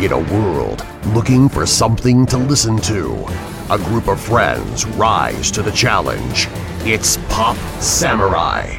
In 0.00 0.12
a 0.12 0.18
world 0.32 0.86
looking 1.06 1.48
for 1.48 1.66
something 1.66 2.24
to 2.26 2.38
listen 2.38 2.76
to, 2.82 3.26
a 3.68 3.76
group 3.78 4.06
of 4.06 4.20
friends 4.20 4.86
rise 4.86 5.50
to 5.50 5.60
the 5.60 5.72
challenge. 5.72 6.46
It's 6.82 7.16
Pop 7.28 7.56
Samurai. 7.80 8.78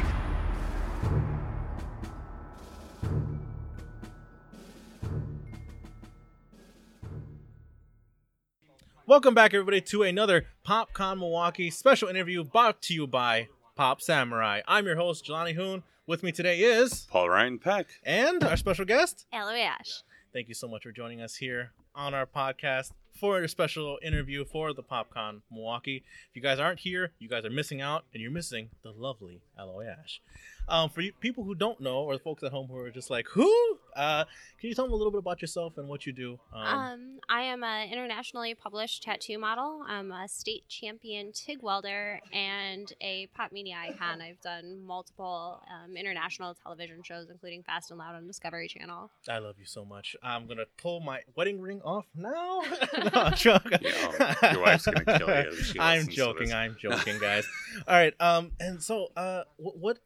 Welcome 9.06 9.34
back, 9.34 9.52
everybody, 9.52 9.82
to 9.82 10.04
another 10.04 10.46
PopCon 10.66 11.18
Milwaukee 11.18 11.68
special 11.68 12.08
interview 12.08 12.44
brought 12.44 12.80
to 12.82 12.94
you 12.94 13.06
by 13.06 13.48
Pop 13.76 14.00
Samurai. 14.00 14.62
I'm 14.66 14.86
your 14.86 14.96
host, 14.96 15.26
Jelani 15.26 15.54
Hoon. 15.54 15.82
With 16.06 16.22
me 16.22 16.32
today 16.32 16.60
is 16.60 17.06
Paul 17.10 17.28
Ryan 17.28 17.58
Peck. 17.58 17.88
and 18.04 18.42
our 18.42 18.56
special 18.56 18.84
guest. 18.86 19.26
Alloy 19.32 19.60
Ash. 19.60 20.02
Thank 20.32 20.46
you 20.46 20.54
so 20.54 20.68
much 20.68 20.84
for 20.84 20.92
joining 20.92 21.20
us 21.20 21.34
here 21.34 21.72
on 21.92 22.14
our 22.14 22.24
podcast 22.24 22.92
for 23.18 23.42
a 23.42 23.48
special 23.48 23.98
interview 24.00 24.44
for 24.44 24.72
the 24.72 24.82
PopCon 24.82 25.40
Milwaukee. 25.50 26.04
If 26.30 26.36
you 26.36 26.40
guys 26.40 26.60
aren't 26.60 26.78
here, 26.78 27.10
you 27.18 27.28
guys 27.28 27.44
are 27.44 27.50
missing 27.50 27.80
out, 27.80 28.04
and 28.14 28.22
you're 28.22 28.30
missing 28.30 28.70
the 28.84 28.92
lovely 28.92 29.42
Alloy 29.58 29.86
Ash. 29.86 30.20
Um, 30.70 30.88
for 30.88 31.00
you, 31.00 31.12
people 31.12 31.42
who 31.42 31.56
don't 31.56 31.80
know, 31.80 31.98
or 32.04 32.14
the 32.14 32.22
folks 32.22 32.44
at 32.44 32.52
home 32.52 32.68
who 32.68 32.76
are 32.76 32.90
just 32.90 33.10
like, 33.10 33.26
who? 33.28 33.52
Uh, 33.96 34.24
can 34.60 34.68
you 34.68 34.74
tell 34.74 34.84
them 34.84 34.92
a 34.92 34.96
little 34.96 35.10
bit 35.10 35.18
about 35.18 35.42
yourself 35.42 35.76
and 35.78 35.88
what 35.88 36.06
you 36.06 36.12
do? 36.12 36.38
Um, 36.54 37.18
I 37.28 37.42
am 37.42 37.64
an 37.64 37.90
internationally 37.90 38.54
published 38.54 39.02
tattoo 39.02 39.36
model. 39.36 39.82
I'm 39.88 40.12
a 40.12 40.28
state 40.28 40.62
champion 40.68 41.32
TIG 41.32 41.58
welder 41.60 42.20
and 42.32 42.92
a 43.00 43.26
pop 43.34 43.50
media 43.50 43.74
icon. 43.80 44.20
I've 44.20 44.40
done 44.42 44.84
multiple 44.86 45.60
um, 45.68 45.96
international 45.96 46.54
television 46.54 47.02
shows, 47.02 47.30
including 47.30 47.64
Fast 47.64 47.90
and 47.90 47.98
Loud 47.98 48.14
on 48.14 48.28
Discovery 48.28 48.68
Channel. 48.68 49.10
I 49.28 49.38
love 49.38 49.56
you 49.58 49.66
so 49.66 49.84
much. 49.84 50.14
I'm 50.22 50.46
gonna 50.46 50.66
pull 50.76 51.00
my 51.00 51.22
wedding 51.34 51.60
ring 51.60 51.80
off 51.82 52.06
now. 52.14 52.62
no, 52.98 53.10
I'm 53.12 53.34
joking. 53.34 53.78
Yeah, 53.82 54.52
your 54.52 54.62
wife's 54.62 54.84
gonna 54.84 55.04
kill 55.04 55.28
you 55.28 55.50
I'm 55.80 56.06
joking. 56.06 56.52
I'm 56.52 56.76
joking, 56.78 57.18
guys. 57.18 57.44
All 57.88 57.94
right. 57.94 58.14
Um. 58.20 58.52
And 58.60 58.80
so, 58.80 59.08
uh, 59.16 59.42
what 59.56 59.98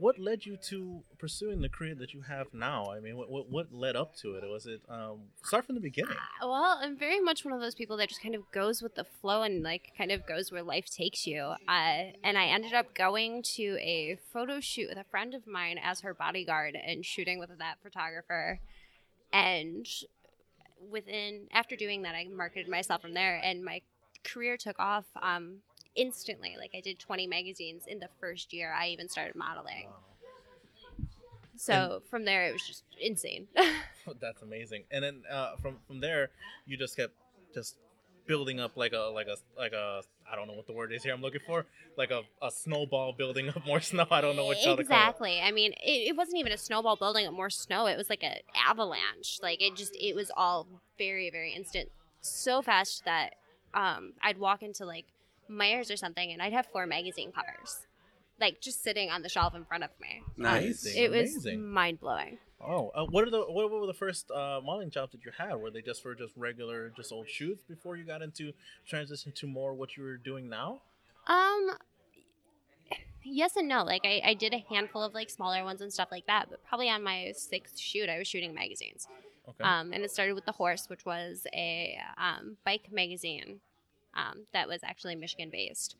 what 0.00 0.18
led 0.18 0.46
you 0.46 0.56
to 0.70 1.02
pursuing 1.18 1.60
the 1.60 1.68
career 1.68 1.94
that 1.94 2.12
you 2.14 2.22
have 2.22 2.48
now? 2.52 2.86
I 2.90 3.00
mean, 3.00 3.16
what 3.16 3.30
what, 3.30 3.50
what 3.50 3.72
led 3.72 3.96
up 3.96 4.16
to 4.16 4.34
it? 4.34 4.44
Was 4.48 4.66
it 4.66 4.80
um 4.88 5.28
start 5.44 5.66
from 5.66 5.74
the 5.74 5.80
beginning? 5.80 6.16
Uh, 6.42 6.48
Well, 6.48 6.78
I'm 6.80 6.96
very 6.96 7.20
much 7.20 7.44
one 7.44 7.54
of 7.54 7.60
those 7.60 7.74
people 7.74 7.96
that 7.98 8.08
just 8.08 8.22
kind 8.22 8.34
of 8.34 8.42
goes 8.52 8.82
with 8.82 8.94
the 8.94 9.04
flow 9.04 9.42
and 9.42 9.62
like 9.62 9.92
kind 9.96 10.10
of 10.10 10.26
goes 10.26 10.50
where 10.50 10.62
life 10.62 10.86
takes 10.90 11.26
you. 11.26 11.54
Uh, 11.68 12.12
and 12.24 12.38
I 12.38 12.46
ended 12.46 12.72
up 12.72 12.94
going 12.94 13.42
to 13.56 13.76
a 13.80 14.18
photo 14.32 14.60
shoot 14.60 14.88
with 14.88 14.98
a 14.98 15.04
friend 15.10 15.34
of 15.34 15.46
mine 15.46 15.78
as 15.82 16.00
her 16.00 16.14
bodyguard 16.14 16.76
and 16.76 17.04
shooting 17.04 17.38
with 17.38 17.50
that 17.58 17.76
photographer. 17.82 18.60
And 19.32 19.86
within 20.90 21.46
after 21.52 21.76
doing 21.76 22.02
that, 22.02 22.14
I 22.14 22.26
marketed 22.28 22.68
myself 22.68 23.02
from 23.02 23.14
there, 23.14 23.40
and 23.42 23.64
my 23.64 23.82
career 24.24 24.56
took 24.56 24.78
off 24.78 25.04
um, 25.22 25.58
instantly. 25.96 26.56
Like 26.58 26.72
I 26.74 26.80
did 26.80 26.98
20 26.98 27.26
magazines 27.26 27.84
in 27.86 27.98
the 27.98 28.08
first 28.20 28.52
year. 28.52 28.72
I 28.72 28.88
even 28.88 29.08
started 29.08 29.34
modeling. 29.34 29.88
So 31.56 32.02
from 32.08 32.24
there, 32.24 32.46
it 32.46 32.52
was 32.52 32.66
just 32.66 32.84
insane. 32.98 33.46
That's 34.20 34.40
amazing. 34.42 34.84
And 34.90 35.04
then 35.04 35.22
uh, 35.30 35.56
from 35.60 35.76
from 35.86 36.00
there, 36.00 36.30
you 36.66 36.78
just 36.78 36.96
kept 36.96 37.12
just 37.52 37.76
building 38.26 38.60
up 38.60 38.76
like 38.76 38.92
a 38.92 39.10
like 39.12 39.26
a 39.26 39.36
like 39.58 39.72
a 39.72 40.02
I 40.30 40.36
don't 40.36 40.46
know 40.46 40.54
what 40.54 40.66
the 40.66 40.72
word 40.72 40.92
is 40.92 41.02
here. 41.02 41.12
I'm 41.12 41.20
looking 41.20 41.40
for 41.46 41.66
like 41.98 42.10
a, 42.10 42.22
a 42.40 42.50
snowball 42.50 43.12
building 43.12 43.48
up 43.48 43.66
more 43.66 43.80
snow. 43.90 44.06
I 44.10 44.20
don't 44.20 44.36
know 44.36 44.46
what 44.46 44.56
y'all 44.64 44.76
to 44.76 44.84
call 44.84 44.96
exactly. 44.96 45.40
I 45.40 45.50
mean, 45.50 45.72
it, 45.72 46.08
it 46.08 46.16
wasn't 46.16 46.38
even 46.38 46.52
a 46.52 46.56
snowball 46.56 46.96
building 46.96 47.26
up 47.26 47.34
more 47.34 47.50
snow. 47.50 47.86
It 47.86 47.96
was 47.96 48.08
like 48.08 48.22
an 48.22 48.36
avalanche. 48.54 49.40
Like 49.42 49.60
it 49.60 49.76
just, 49.76 49.94
it 49.96 50.14
was 50.14 50.30
all 50.36 50.66
very, 50.96 51.30
very 51.30 51.52
instant, 51.52 51.90
so 52.20 52.62
fast 52.62 53.04
that 53.04 53.34
um, 53.74 54.12
I'd 54.22 54.38
walk 54.38 54.62
into 54.62 54.84
like 54.84 55.06
Meijers 55.50 55.92
or 55.92 55.96
something, 55.96 56.32
and 56.32 56.40
I'd 56.40 56.52
have 56.52 56.66
four 56.66 56.86
magazine 56.86 57.32
covers, 57.32 57.86
like 58.40 58.60
just 58.60 58.82
sitting 58.82 59.10
on 59.10 59.22
the 59.22 59.28
shelf 59.28 59.54
in 59.54 59.64
front 59.64 59.84
of 59.84 59.90
me. 60.00 60.22
Nice. 60.36 60.84
Amazing. 60.84 61.02
It 61.02 61.10
was 61.10 61.30
amazing. 61.32 61.66
mind 61.66 62.00
blowing. 62.00 62.38
Oh, 62.62 62.90
uh, 62.94 63.06
what 63.06 63.26
are 63.26 63.30
the 63.30 63.40
what 63.40 63.70
were 63.70 63.86
the 63.86 63.94
first 63.94 64.30
uh, 64.30 64.60
modeling 64.62 64.90
jobs 64.90 65.12
that 65.12 65.24
you 65.24 65.32
had? 65.36 65.54
Were 65.54 65.70
they 65.70 65.80
just 65.80 66.02
for 66.02 66.14
just 66.14 66.36
regular, 66.36 66.92
just 66.94 67.10
old 67.10 67.28
shoots 67.28 67.64
before 67.64 67.96
you 67.96 68.04
got 68.04 68.22
into 68.22 68.52
transition 68.86 69.32
to 69.36 69.46
more 69.46 69.72
what 69.74 69.96
you 69.96 70.02
were 70.02 70.18
doing 70.18 70.48
now? 70.48 70.82
Um, 71.26 71.70
yes 73.22 73.56
and 73.56 73.66
no. 73.66 73.82
Like 73.82 74.02
I, 74.04 74.20
I 74.24 74.34
did 74.34 74.52
a 74.52 74.64
handful 74.68 75.02
of 75.02 75.14
like 75.14 75.30
smaller 75.30 75.64
ones 75.64 75.80
and 75.80 75.92
stuff 75.92 76.08
like 76.10 76.26
that, 76.26 76.48
but 76.50 76.62
probably 76.64 76.90
on 76.90 77.02
my 77.02 77.32
sixth 77.34 77.78
shoot, 77.78 78.08
I 78.08 78.18
was 78.18 78.28
shooting 78.28 78.54
magazines. 78.54 79.08
Okay. 79.48 79.64
Um, 79.64 79.92
and 79.92 80.04
it 80.04 80.10
started 80.10 80.34
with 80.34 80.44
the 80.44 80.52
horse, 80.52 80.88
which 80.88 81.04
was 81.04 81.46
a 81.54 81.98
um, 82.18 82.56
bike 82.64 82.92
magazine 82.92 83.60
um, 84.14 84.46
that 84.52 84.68
was 84.68 84.80
actually 84.82 85.16
Michigan 85.16 85.50
based. 85.50 85.96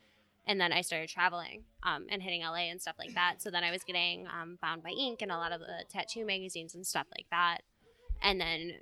And 0.46 0.60
then 0.60 0.72
I 0.72 0.80
started 0.80 1.08
traveling 1.08 1.62
um, 1.82 2.06
and 2.08 2.22
hitting 2.22 2.42
LA 2.42 2.70
and 2.70 2.80
stuff 2.80 2.96
like 2.98 3.14
that. 3.14 3.36
So 3.38 3.50
then 3.50 3.62
I 3.62 3.70
was 3.70 3.84
getting 3.84 4.26
um, 4.26 4.58
Bound 4.60 4.82
by 4.82 4.90
Ink 4.90 5.22
and 5.22 5.30
a 5.30 5.36
lot 5.36 5.52
of 5.52 5.60
the 5.60 5.84
tattoo 5.88 6.24
magazines 6.24 6.74
and 6.74 6.86
stuff 6.86 7.06
like 7.16 7.26
that. 7.30 7.58
And 8.22 8.40
then 8.40 8.74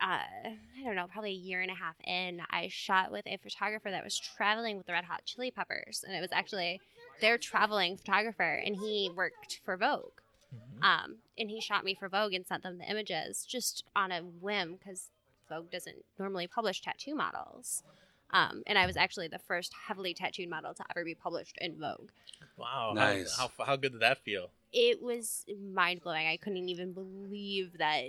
uh, 0.00 0.06
I 0.06 0.84
don't 0.84 0.94
know, 0.94 1.06
probably 1.10 1.30
a 1.30 1.34
year 1.34 1.62
and 1.62 1.70
a 1.70 1.74
half 1.74 1.96
in, 2.04 2.42
I 2.50 2.68
shot 2.68 3.10
with 3.10 3.26
a 3.26 3.38
photographer 3.38 3.90
that 3.90 4.04
was 4.04 4.18
traveling 4.18 4.76
with 4.76 4.86
the 4.86 4.92
Red 4.92 5.04
Hot 5.04 5.22
Chili 5.24 5.50
Peppers, 5.50 6.04
and 6.06 6.14
it 6.14 6.20
was 6.20 6.32
actually 6.32 6.80
their 7.20 7.38
traveling 7.38 7.96
photographer, 7.96 8.62
and 8.64 8.76
he 8.76 9.10
worked 9.14 9.60
for 9.64 9.76
Vogue. 9.76 10.20
Mhm. 10.54 10.84
Um, 10.84 11.16
and 11.38 11.50
he 11.50 11.60
shot 11.60 11.84
me 11.84 11.94
for 11.94 12.08
Vogue 12.08 12.34
and 12.34 12.46
sent 12.46 12.62
them 12.62 12.78
the 12.78 12.84
images 12.84 13.44
just 13.46 13.84
on 13.94 14.12
a 14.12 14.20
whim 14.20 14.76
because 14.76 15.10
Vogue 15.48 15.70
doesn't 15.70 16.04
normally 16.18 16.46
publish 16.46 16.82
tattoo 16.82 17.14
models. 17.14 17.82
Um, 18.30 18.62
and 18.66 18.76
I 18.76 18.86
was 18.86 18.96
actually 18.96 19.28
the 19.28 19.38
first 19.38 19.72
heavily 19.86 20.14
tattooed 20.14 20.50
model 20.50 20.74
to 20.74 20.84
ever 20.90 21.04
be 21.04 21.14
published 21.14 21.56
in 21.60 21.78
Vogue. 21.78 22.10
Wow. 22.56 22.92
Nice. 22.94 23.36
How, 23.36 23.50
how 23.58 23.64
how 23.64 23.76
good 23.76 23.92
did 23.92 24.02
that 24.02 24.18
feel? 24.24 24.50
It 24.72 25.02
was 25.02 25.44
mind 25.72 26.02
blowing. 26.02 26.26
I 26.26 26.36
couldn't 26.36 26.68
even 26.68 26.92
believe 26.92 27.78
that 27.78 28.02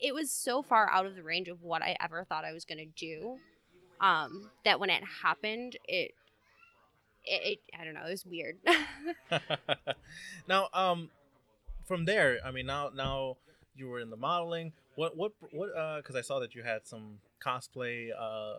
it 0.00 0.14
was 0.14 0.30
so 0.30 0.62
far 0.62 0.88
out 0.90 1.06
of 1.06 1.16
the 1.16 1.22
range 1.22 1.48
of 1.48 1.62
what 1.62 1.82
I 1.82 1.96
ever 2.00 2.24
thought 2.24 2.44
I 2.44 2.52
was 2.52 2.64
going 2.64 2.78
to 2.78 2.86
do. 2.86 3.38
Um, 4.00 4.50
that 4.64 4.78
when 4.78 4.90
it 4.90 5.02
happened, 5.22 5.76
it, 5.88 6.12
it, 7.24 7.42
it, 7.42 7.58
I 7.78 7.84
don't 7.84 7.94
know, 7.94 8.06
it 8.06 8.10
was 8.10 8.24
weird. 8.24 8.58
now, 10.48 10.68
um, 10.72 11.10
from 11.86 12.04
there, 12.04 12.38
I 12.44 12.52
mean, 12.52 12.66
now 12.66 12.90
now 12.94 13.38
you 13.74 13.88
were 13.88 13.98
in 13.98 14.10
the 14.10 14.16
modeling. 14.16 14.72
What 14.94 15.16
what 15.16 15.32
what? 15.52 15.70
Uh, 15.76 15.96
because 15.96 16.14
I 16.14 16.20
saw 16.20 16.38
that 16.40 16.54
you 16.54 16.62
had 16.62 16.86
some 16.86 17.18
cosplay 17.44 18.10
uh 18.16 18.58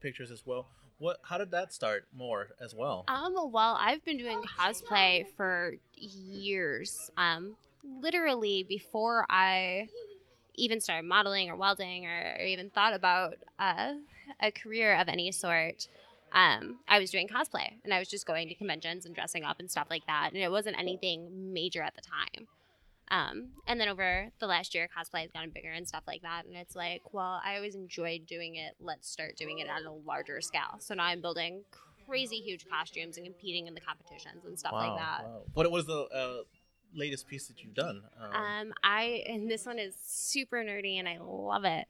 pictures 0.00 0.30
as 0.30 0.44
well. 0.46 0.66
What? 0.98 1.18
How 1.22 1.38
did 1.38 1.52
that 1.52 1.72
start 1.72 2.06
more 2.12 2.48
as 2.60 2.74
well? 2.74 3.04
Um, 3.08 3.34
well, 3.52 3.76
I've 3.78 4.04
been 4.04 4.18
doing 4.18 4.42
cosplay 4.42 5.26
for 5.36 5.76
years. 5.94 7.10
Um, 7.16 7.56
literally 8.00 8.64
before 8.68 9.26
I 9.30 9.88
even 10.54 10.80
started 10.80 11.06
modeling 11.06 11.50
or 11.50 11.56
welding 11.56 12.06
or, 12.06 12.36
or 12.38 12.44
even 12.44 12.70
thought 12.70 12.94
about 12.94 13.36
uh, 13.58 13.94
a 14.40 14.50
career 14.50 14.96
of 14.96 15.08
any 15.08 15.30
sort. 15.32 15.88
Um, 16.32 16.80
I 16.86 16.98
was 16.98 17.10
doing 17.10 17.28
cosplay 17.28 17.72
and 17.84 17.94
I 17.94 17.98
was 17.98 18.08
just 18.08 18.26
going 18.26 18.48
to 18.48 18.54
conventions 18.54 19.06
and 19.06 19.14
dressing 19.14 19.44
up 19.44 19.60
and 19.60 19.70
stuff 19.70 19.86
like 19.88 20.06
that. 20.06 20.30
And 20.34 20.42
it 20.42 20.50
wasn't 20.50 20.78
anything 20.78 21.52
major 21.52 21.82
at 21.82 21.94
the 21.94 22.02
time. 22.02 22.48
Um, 23.10 23.48
and 23.66 23.80
then 23.80 23.88
over 23.88 24.28
the 24.38 24.46
last 24.46 24.74
year, 24.74 24.88
cosplay 24.88 25.22
has 25.22 25.30
gotten 25.30 25.50
bigger 25.50 25.70
and 25.72 25.86
stuff 25.86 26.04
like 26.06 26.22
that. 26.22 26.44
And 26.46 26.54
it's 26.56 26.76
like, 26.76 27.02
well, 27.12 27.40
I 27.44 27.56
always 27.56 27.74
enjoyed 27.74 28.26
doing 28.26 28.56
it. 28.56 28.74
Let's 28.80 29.08
start 29.08 29.36
doing 29.36 29.58
it 29.60 29.68
at 29.68 29.82
a 29.82 29.92
larger 29.92 30.40
scale. 30.40 30.76
So 30.78 30.94
now 30.94 31.04
I'm 31.04 31.20
building 31.20 31.64
crazy 32.06 32.36
huge 32.36 32.66
costumes 32.68 33.16
and 33.16 33.26
competing 33.26 33.66
in 33.66 33.74
the 33.74 33.80
competitions 33.80 34.44
and 34.46 34.58
stuff 34.58 34.72
like 34.72 34.96
that. 34.98 35.24
wow. 35.24 35.42
What 35.54 35.70
was 35.70 35.86
the 35.86 36.00
uh, 36.14 36.42
latest 36.94 37.28
piece 37.28 37.46
that 37.48 37.62
you've 37.62 37.74
done? 37.74 38.02
Um, 38.20 38.32
Um, 38.32 38.72
I 38.82 39.24
and 39.26 39.50
this 39.50 39.66
one 39.66 39.78
is 39.78 39.94
super 40.02 40.58
nerdy 40.58 40.98
and 40.98 41.08
I 41.08 41.18
love 41.20 41.64
it. 41.64 41.86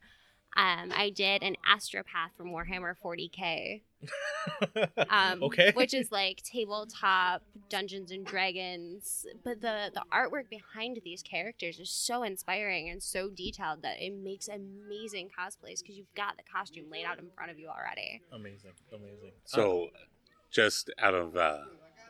Um, 0.56 0.92
I 0.96 1.10
did 1.10 1.42
an 1.42 1.56
astropath 1.70 2.34
from 2.36 2.50
Warhammer 2.50 2.94
40k, 3.04 3.82
um, 5.08 5.42
okay. 5.42 5.72
which 5.74 5.94
is 5.94 6.10
like 6.10 6.42
tabletop 6.42 7.42
Dungeons 7.68 8.10
and 8.10 8.26
Dragons. 8.26 9.26
But 9.44 9.60
the 9.60 9.90
the 9.94 10.02
artwork 10.12 10.48
behind 10.48 11.00
these 11.04 11.22
characters 11.22 11.78
is 11.78 11.90
so 11.90 12.22
inspiring 12.22 12.88
and 12.88 13.00
so 13.02 13.28
detailed 13.28 13.82
that 13.82 14.00
it 14.00 14.12
makes 14.14 14.48
amazing 14.48 15.28
cosplays 15.28 15.80
because 15.80 15.96
you've 15.96 16.14
got 16.16 16.36
the 16.36 16.42
costume 16.42 16.86
laid 16.90 17.04
out 17.04 17.18
in 17.18 17.30
front 17.36 17.52
of 17.52 17.58
you 17.58 17.68
already. 17.68 18.22
amazing, 18.32 18.72
amazing. 18.92 19.32
So, 19.44 19.88
just 20.50 20.90
out 20.98 21.14
of 21.14 21.36
uh, 21.36 21.64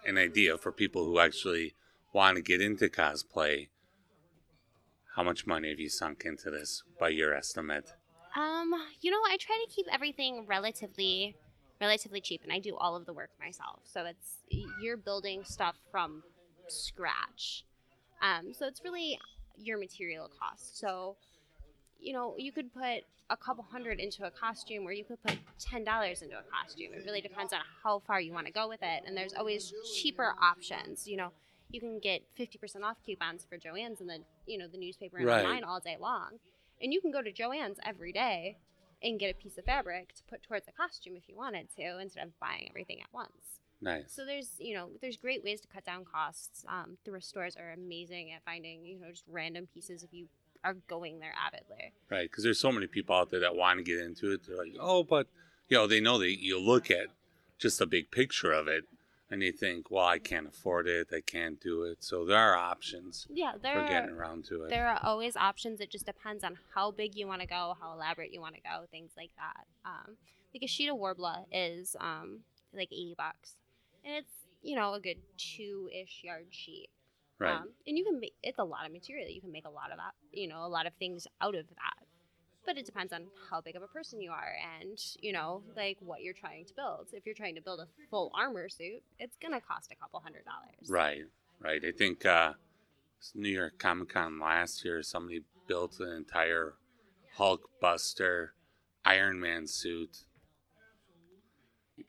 an 0.06 0.17
idea 0.17 0.56
for 0.56 0.73
people 0.73 1.05
who 1.05 1.19
actually 1.19 1.75
want 2.14 2.37
to 2.37 2.43
get 2.43 2.62
into 2.62 2.88
cosplay, 2.88 3.69
how 5.17 5.23
much 5.23 5.46
money 5.46 5.69
have 5.69 5.81
you 5.81 5.90
sunk 5.90 6.23
into 6.25 6.50
this 6.50 6.82
by 6.99 7.11
your 7.11 7.35
estimate? 7.35 7.93
Um, 8.38 8.73
you 9.00 9.11
know, 9.11 9.19
I 9.29 9.37
try 9.37 9.64
to 9.67 9.75
keep 9.75 9.87
everything 9.93 10.46
relatively 10.46 11.35
relatively 11.81 12.20
cheap 12.20 12.40
and 12.43 12.52
I 12.52 12.58
do 12.58 12.76
all 12.76 12.96
of 12.96 13.06
the 13.06 13.12
work 13.12 13.31
myself. 13.40 13.81
So 13.85 14.05
it's 14.05 14.38
you're 14.81 14.96
building 14.96 15.44
stuff 15.44 15.76
from 15.90 16.23
scratch. 16.69 17.64
Um, 18.23 18.52
so 18.52 18.67
it's 18.67 18.82
really 18.85 19.19
your 19.56 19.79
material 19.79 20.31
cost. 20.38 20.79
So 20.79 21.17
you 22.00 22.12
know, 22.12 22.35
you 22.38 22.52
could 22.52 22.73
put 22.73 23.05
a 23.31 23.37
couple 23.37 23.64
hundred 23.64 23.99
into 23.99 24.25
a 24.25 24.31
costume 24.31 24.87
or 24.87 24.93
you 24.93 25.05
could 25.05 25.23
put 25.23 25.37
$10 25.61 26.23
into 26.23 26.37
a 26.37 26.43
costume. 26.50 26.94
It 26.94 27.02
really 27.05 27.20
depends 27.20 27.52
on 27.52 27.61
how 27.82 28.00
far 28.06 28.20
you 28.20 28.32
want 28.32 28.46
to 28.46 28.52
go 28.52 28.69
with 28.69 28.81
it. 28.82 29.02
And 29.06 29.17
there's 29.17 29.35
always 29.35 29.73
cheaper 29.96 30.35
options. 30.40 31.06
You 31.06 31.17
know, 31.19 31.32
you 31.70 31.81
can 31.81 31.99
get 31.99 32.23
50% 32.38 32.85
off 32.85 32.96
coupons 33.05 33.44
for 33.49 33.58
Joann's 33.58 34.00
and 34.00 34.08
the, 34.08 34.20
you 34.46 34.56
know, 34.58 34.67
the 34.69 34.79
newspaper 34.79 35.19
and 35.19 35.26
Right. 35.26 35.44
online 35.44 35.64
all 35.64 35.81
day 35.81 35.96
long. 36.00 36.38
And 36.80 36.92
you 36.92 37.00
can 37.00 37.10
go 37.10 37.22
to 37.22 37.32
Joann's 37.32 37.78
every 37.84 38.12
day 38.12 38.58
and 39.02 39.19
get 39.19 39.30
a 39.30 39.34
piece 39.34 39.58
of 39.58 39.64
fabric 39.64 40.14
to 40.14 40.22
put 40.25 40.42
towards 40.42 40.66
a 40.69 40.72
costume 40.72 41.14
if 41.16 41.28
you 41.28 41.36
wanted 41.36 41.69
to 41.76 41.98
instead 42.00 42.26
of 42.26 42.38
buying 42.40 42.66
everything 42.69 43.00
at 43.00 43.08
once. 43.12 43.60
Nice. 43.80 44.04
So 44.08 44.25
there's, 44.25 44.52
you 44.58 44.75
know, 44.75 44.88
there's 45.00 45.16
great 45.16 45.44
ways 45.44 45.60
to 45.60 45.69
cut 45.69 45.84
down 45.84 46.04
costs. 46.04 46.64
Um, 46.69 46.98
thrift 47.04 47.26
stores 47.26 47.56
are 47.56 47.72
amazing 47.72 48.32
at 48.32 48.42
finding, 48.44 48.84
you 48.84 48.98
know, 48.98 49.10
just 49.10 49.25
random 49.30 49.69
pieces 49.72 50.02
if 50.02 50.12
you 50.12 50.26
are 50.64 50.75
going 50.88 51.20
there 51.20 51.34
avidly. 51.40 51.92
Right, 52.10 52.28
because 52.28 52.42
there's 52.42 52.58
so 52.58 52.72
many 52.72 52.88
people 52.88 53.14
out 53.14 53.30
there 53.30 53.40
that 53.40 53.54
want 53.54 53.78
to 53.78 53.84
get 53.84 54.00
into 54.00 54.32
it. 54.32 54.40
They're 54.46 54.56
like, 54.56 54.75
oh, 54.80 55.04
but 55.04 55.28
you 55.69 55.76
know, 55.76 55.86
they 55.86 56.00
know 56.00 56.19
that 56.19 56.42
you 56.42 56.60
look 56.60 56.90
at 56.90 57.08
just 57.58 57.78
the 57.78 57.86
big 57.86 58.10
picture 58.10 58.52
of 58.52 58.66
it, 58.66 58.84
and 59.30 59.42
they 59.42 59.50
think, 59.50 59.90
well, 59.90 60.06
I 60.06 60.19
can't 60.19 60.46
afford 60.48 60.86
it, 60.88 61.08
I 61.12 61.20
can't 61.20 61.60
do 61.60 61.82
it. 61.84 61.98
So 62.02 62.25
there 62.25 62.38
are 62.38 62.56
options 62.56 63.26
Yeah, 63.30 63.52
there 63.60 63.75
for 63.75 63.88
getting 63.88 64.10
are, 64.10 64.16
around 64.19 64.44
to 64.46 64.62
it. 64.64 64.70
there 64.70 64.88
are 64.88 64.98
always 65.02 65.36
options. 65.36 65.80
It 65.80 65.90
just 65.90 66.06
depends 66.06 66.42
on 66.44 66.58
how 66.75 66.90
big 66.90 67.14
you 67.14 67.26
want 67.26 67.40
to 67.42 67.46
go, 67.46 67.76
how 67.80 67.92
elaborate 67.92 68.32
you 68.32 68.40
want 68.40 68.54
to 68.54 68.60
go, 68.62 68.86
things 68.90 69.12
like 69.16 69.30
that. 69.36 69.66
Um, 69.84 70.16
like 70.54 70.62
a 70.62 70.66
sheet 70.66 70.88
of 70.88 70.96
Worbla 70.96 71.44
is 71.52 71.94
um, 72.00 72.40
like 72.72 72.88
80 72.92 73.14
bucks, 73.19 73.52
and 74.04 74.14
it's 74.14 74.32
you 74.62 74.75
know 74.76 74.94
a 74.94 75.00
good 75.00 75.19
two-ish 75.36 76.22
yard 76.25 76.46
sheet. 76.50 76.88
right. 77.38 77.56
Um, 77.56 77.69
and 77.86 77.96
you 77.98 78.04
can 78.04 78.19
make 78.19 78.32
it's 78.42 78.58
a 78.58 78.64
lot 78.64 78.86
of 78.86 78.92
material. 78.92 79.28
You 79.28 79.40
can 79.40 79.52
make 79.52 79.66
a 79.66 79.70
lot 79.70 79.90
of 79.92 79.98
that, 79.98 80.14
you 80.32 80.48
know, 80.48 80.64
a 80.64 80.69
lot 80.69 80.86
of 80.86 80.94
things 80.94 81.26
out 81.40 81.54
of 81.54 81.69
that. 81.69 82.06
But 82.68 82.76
it 82.76 82.84
depends 82.84 83.14
on 83.14 83.22
how 83.50 83.62
big 83.62 83.76
of 83.76 83.82
a 83.82 83.86
person 83.86 84.20
you 84.20 84.30
are 84.30 84.52
and, 84.78 84.98
you 85.22 85.32
know, 85.32 85.62
like 85.74 85.96
what 86.00 86.20
you're 86.22 86.34
trying 86.34 86.66
to 86.66 86.74
build. 86.74 87.06
If 87.14 87.24
you're 87.24 87.34
trying 87.34 87.54
to 87.54 87.62
build 87.62 87.80
a 87.80 87.86
full 88.10 88.30
armor 88.34 88.68
suit, 88.68 89.02
it's 89.18 89.38
going 89.40 89.54
to 89.54 89.60
cost 89.66 89.90
a 89.90 89.96
couple 89.96 90.20
hundred 90.20 90.44
dollars. 90.44 90.90
Right, 90.90 91.22
right. 91.60 91.82
I 91.82 91.92
think 91.92 92.26
uh, 92.26 92.52
New 93.34 93.48
York 93.48 93.78
Comic 93.78 94.10
Con 94.10 94.38
last 94.38 94.84
year, 94.84 95.02
somebody 95.02 95.44
built 95.66 95.98
an 96.00 96.10
entire 96.12 96.74
Hulk 97.38 97.70
Buster 97.80 98.52
Iron 99.02 99.40
Man 99.40 99.66
suit. 99.66 100.24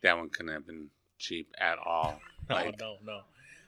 That 0.04 0.18
one 0.18 0.28
couldn't 0.28 0.52
have 0.52 0.68
been 0.68 0.90
cheap 1.18 1.54
at 1.58 1.78
all. 1.80 2.20
No, 2.50 2.56
Like, 2.56 2.80
no, 2.80 2.96
no. 3.06 3.20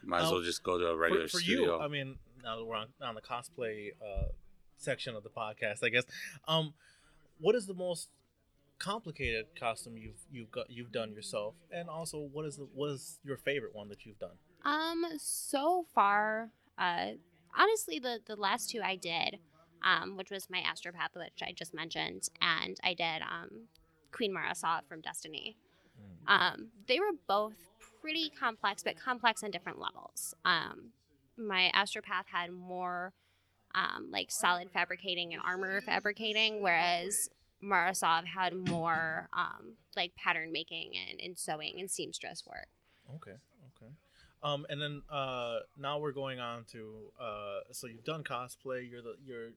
might 0.03 0.21
as 0.23 0.27
Um, 0.29 0.31
well 0.33 0.41
just 0.41 0.63
go 0.63 0.79
to 0.79 0.87
a 0.87 0.95
regular 0.97 1.27
for, 1.27 1.37
for 1.37 1.39
studio. 1.39 1.77
you, 1.77 1.81
I 1.83 1.87
mean, 1.87 2.15
now 2.43 2.57
that 2.57 2.65
we're 2.65 2.75
on, 2.75 2.87
on 2.99 3.13
the 3.13 3.21
cosplay 3.21 3.91
uh, 4.03 4.23
section 4.81 5.15
of 5.15 5.23
the 5.23 5.29
podcast, 5.29 5.83
I 5.83 5.89
guess. 5.89 6.03
Um, 6.47 6.73
what 7.39 7.55
is 7.55 7.65
the 7.65 7.73
most 7.73 8.09
complicated 8.79 9.45
costume 9.59 9.95
you've 9.97 10.25
you've 10.31 10.51
got 10.51 10.69
you've 10.69 10.91
done 10.91 11.11
yourself, 11.11 11.55
and 11.71 11.89
also 11.89 12.29
what 12.31 12.45
is 12.45 12.57
the 12.57 12.67
what 12.73 12.89
is 12.91 13.19
your 13.23 13.37
favorite 13.37 13.75
one 13.75 13.89
that 13.89 14.05
you've 14.05 14.19
done? 14.19 14.37
Um, 14.63 15.05
so 15.17 15.85
far, 15.93 16.49
uh, 16.77 17.11
honestly, 17.57 17.99
the 17.99 18.19
the 18.25 18.35
last 18.35 18.69
two 18.69 18.81
I 18.81 18.95
did, 18.95 19.39
um, 19.83 20.17
which 20.17 20.31
was 20.31 20.49
my 20.49 20.59
astropath, 20.59 21.15
which 21.15 21.41
I 21.41 21.51
just 21.51 21.73
mentioned, 21.73 22.29
and 22.41 22.77
I 22.83 22.93
did 22.93 23.21
um, 23.21 23.67
Queen 24.11 24.33
Mara 24.33 24.55
Sov 24.55 24.85
from 24.87 25.01
Destiny. 25.01 25.57
Um, 26.27 26.69
they 26.87 26.99
were 26.99 27.13
both 27.27 27.53
pretty 28.01 28.29
complex, 28.29 28.83
but 28.83 28.97
complex 28.97 29.43
on 29.43 29.51
different 29.51 29.79
levels. 29.79 30.33
Um, 30.45 30.91
my 31.37 31.71
astropath 31.73 32.25
had 32.31 32.51
more 32.51 33.13
um, 33.75 34.09
like 34.11 34.31
solid 34.31 34.69
fabricating 34.71 35.33
and 35.33 35.41
armor 35.45 35.81
fabricating, 35.81 36.61
whereas 36.61 37.29
Mara 37.61 37.93
Sov 37.95 38.25
had 38.25 38.53
more 38.55 39.27
um, 39.37 39.73
like 39.95 40.15
pattern 40.15 40.51
making 40.51 40.93
and, 41.09 41.19
and 41.21 41.37
sewing 41.37 41.79
and 41.79 41.89
seamstress 41.89 42.43
work. 42.47 42.67
Okay, 43.15 43.37
okay. 43.77 43.91
Um, 44.43 44.65
and 44.69 44.81
then 44.81 45.01
uh, 45.11 45.59
now 45.77 45.99
we're 45.99 46.11
going 46.13 46.39
on 46.39 46.63
to 46.71 47.11
uh, 47.19 47.59
so 47.71 47.87
you've 47.87 48.03
done 48.03 48.23
cosplay. 48.23 48.89
You're 48.89 49.01
the 49.03 49.15
you're 49.23 49.49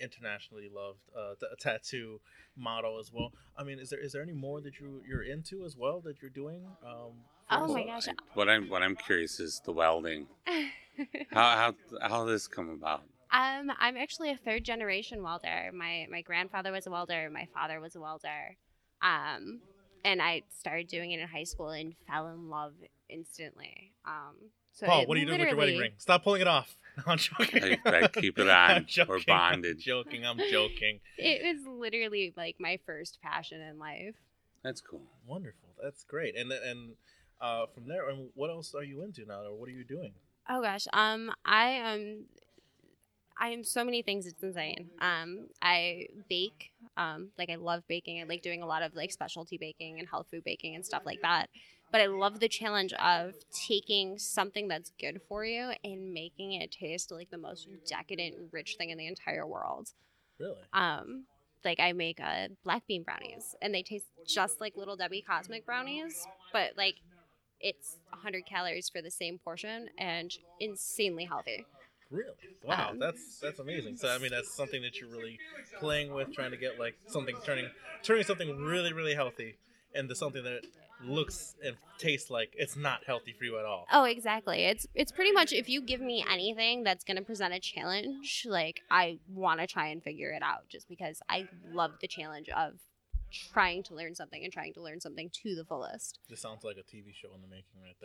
internationally 0.00 0.68
loved 0.74 0.98
uh, 1.16 1.34
t- 1.40 1.46
tattoo 1.60 2.20
model 2.56 2.98
as 2.98 3.12
well. 3.12 3.32
I 3.56 3.64
mean, 3.64 3.78
is 3.78 3.90
there 3.90 3.98
is 4.00 4.12
there 4.12 4.22
any 4.22 4.32
more 4.32 4.60
that 4.60 4.78
you 4.78 5.02
you're 5.08 5.22
into 5.22 5.64
as 5.64 5.76
well 5.76 6.00
that 6.02 6.20
you're 6.22 6.30
doing? 6.30 6.62
Um, 6.86 7.12
for 7.48 7.58
Oh 7.58 7.72
my 7.74 7.80
yourself? 7.80 8.16
gosh. 8.18 8.26
what 8.34 8.48
I'm 8.48 8.68
what 8.68 8.82
I'm 8.82 8.96
curious 8.96 9.40
is 9.40 9.60
the 9.64 9.72
welding. 9.72 10.26
How 11.32 11.56
how 11.56 11.74
how 12.08 12.24
did 12.24 12.34
this 12.34 12.46
come 12.46 12.70
about? 12.70 13.02
Um, 13.34 13.72
I'm 13.80 13.96
actually 13.96 14.30
a 14.30 14.36
third 14.36 14.64
generation 14.64 15.22
welder. 15.22 15.70
My 15.74 16.06
my 16.10 16.22
grandfather 16.22 16.70
was 16.70 16.86
a 16.86 16.90
welder. 16.90 17.28
My 17.30 17.48
father 17.52 17.80
was 17.80 17.96
a 17.96 18.00
welder. 18.00 18.56
Um, 19.02 19.60
and 20.04 20.22
I 20.22 20.42
started 20.56 20.86
doing 20.86 21.10
it 21.10 21.18
in 21.18 21.26
high 21.26 21.44
school 21.44 21.70
and 21.70 21.94
fell 22.06 22.28
in 22.28 22.48
love 22.48 22.74
instantly. 23.08 23.92
Um, 24.06 24.36
so 24.72 24.86
Paul, 24.86 25.06
what 25.06 25.16
are 25.16 25.20
you 25.20 25.26
doing 25.26 25.40
with 25.40 25.48
your 25.48 25.58
wedding 25.58 25.78
ring? 25.78 25.92
Stop 25.98 26.22
pulling 26.22 26.42
it 26.42 26.46
off. 26.48 26.76
No, 26.96 27.02
I'm 27.12 27.18
joking. 27.18 27.60
Hey, 27.60 27.78
better 27.82 28.08
keep 28.08 28.38
it 28.38 28.48
on. 28.48 28.84
joking, 28.88 29.08
We're 29.08 29.34
I'm 29.34 29.52
bonded. 29.52 29.78
joking. 29.80 30.24
I'm 30.24 30.38
joking. 30.50 31.00
It 31.18 31.42
was 31.42 31.66
literally 31.66 32.32
like 32.36 32.56
my 32.60 32.78
first 32.86 33.18
passion 33.20 33.60
in 33.60 33.78
life. 33.80 34.14
That's 34.62 34.80
cool. 34.80 35.02
Wonderful. 35.26 35.70
That's 35.82 36.04
great. 36.04 36.36
And 36.36 36.52
and 36.52 36.94
uh, 37.40 37.66
from 37.74 37.88
there, 37.88 38.08
and 38.08 38.30
what 38.34 38.50
else 38.50 38.74
are 38.76 38.84
you 38.84 39.02
into 39.02 39.24
now, 39.26 39.42
or 39.42 39.54
what 39.58 39.68
are 39.68 39.72
you 39.72 39.84
doing? 39.84 40.12
Oh 40.48 40.62
gosh, 40.62 40.86
um, 40.92 41.32
I 41.44 41.66
am. 41.70 42.26
I 43.38 43.48
am 43.48 43.64
so 43.64 43.84
many 43.84 44.02
things. 44.02 44.26
It's 44.26 44.42
insane. 44.42 44.90
Um, 45.00 45.48
I 45.60 46.06
bake. 46.28 46.72
Um, 46.96 47.30
like 47.38 47.50
I 47.50 47.56
love 47.56 47.82
baking. 47.88 48.20
I 48.20 48.24
like 48.24 48.42
doing 48.42 48.62
a 48.62 48.66
lot 48.66 48.82
of 48.82 48.94
like 48.94 49.12
specialty 49.12 49.58
baking 49.58 49.98
and 49.98 50.08
health 50.08 50.26
food 50.30 50.44
baking 50.44 50.74
and 50.76 50.84
stuff 50.84 51.02
like 51.04 51.20
that. 51.22 51.48
But 51.90 52.00
I 52.00 52.06
love 52.06 52.40
the 52.40 52.48
challenge 52.48 52.92
of 52.94 53.34
taking 53.52 54.18
something 54.18 54.68
that's 54.68 54.92
good 55.00 55.20
for 55.28 55.44
you 55.44 55.72
and 55.84 56.12
making 56.12 56.52
it 56.52 56.72
taste 56.72 57.10
like 57.12 57.30
the 57.30 57.38
most 57.38 57.68
decadent, 57.88 58.34
rich 58.52 58.76
thing 58.76 58.90
in 58.90 58.98
the 58.98 59.06
entire 59.06 59.46
world. 59.46 59.90
Really? 60.38 60.54
Um, 60.72 61.24
like 61.64 61.80
I 61.80 61.92
make 61.92 62.20
uh, 62.20 62.48
black 62.62 62.86
bean 62.86 63.02
brownies, 63.04 63.54
and 63.62 63.74
they 63.74 63.82
taste 63.82 64.06
just 64.26 64.60
like 64.60 64.76
Little 64.76 64.96
Debbie 64.96 65.24
cosmic 65.26 65.64
brownies, 65.64 66.26
but 66.52 66.72
like 66.76 66.96
it's 67.60 67.98
100 68.10 68.44
calories 68.46 68.88
for 68.88 69.00
the 69.00 69.10
same 69.10 69.38
portion 69.38 69.88
and 69.98 70.32
insanely 70.60 71.24
healthy. 71.24 71.64
Really? 72.14 72.36
Wow, 72.62 72.94
that's 72.98 73.40
that's 73.42 73.58
amazing. 73.58 73.96
So 73.96 74.08
I 74.08 74.18
mean, 74.18 74.30
that's 74.30 74.54
something 74.54 74.80
that 74.82 75.00
you're 75.00 75.10
really 75.10 75.40
playing 75.80 76.14
with, 76.14 76.32
trying 76.32 76.52
to 76.52 76.56
get 76.56 76.78
like 76.78 76.94
something 77.08 77.34
turning 77.44 77.68
turning 78.04 78.22
something 78.22 78.56
really 78.56 78.92
really 78.92 79.14
healthy 79.14 79.56
into 79.94 80.14
something 80.14 80.44
that 80.44 80.60
looks 81.04 81.56
and 81.64 81.76
tastes 81.98 82.30
like 82.30 82.54
it's 82.56 82.76
not 82.76 83.00
healthy 83.04 83.34
for 83.36 83.44
you 83.44 83.58
at 83.58 83.64
all. 83.64 83.86
Oh, 83.92 84.04
exactly. 84.04 84.64
It's 84.64 84.86
it's 84.94 85.10
pretty 85.10 85.32
much 85.32 85.52
if 85.52 85.68
you 85.68 85.82
give 85.82 86.00
me 86.00 86.24
anything 86.30 86.84
that's 86.84 87.02
going 87.02 87.16
to 87.16 87.22
present 87.22 87.52
a 87.52 87.58
challenge, 87.58 88.46
like 88.48 88.80
I 88.90 89.18
want 89.28 89.58
to 89.58 89.66
try 89.66 89.88
and 89.88 90.00
figure 90.02 90.30
it 90.30 90.42
out 90.42 90.68
just 90.68 90.88
because 90.88 91.20
I 91.28 91.48
love 91.72 91.94
the 92.00 92.08
challenge 92.08 92.48
of 92.48 92.74
trying 93.52 93.82
to 93.82 93.94
learn 93.94 94.14
something 94.14 94.44
and 94.44 94.52
trying 94.52 94.72
to 94.74 94.80
learn 94.80 95.00
something 95.00 95.28
to 95.42 95.56
the 95.56 95.64
fullest. 95.64 96.20
This 96.30 96.40
sounds 96.40 96.62
like 96.62 96.76
a 96.76 96.96
TV 96.96 97.12
show 97.12 97.34
in 97.34 97.42
the 97.42 97.48
making 97.48 97.80
right 97.82 97.96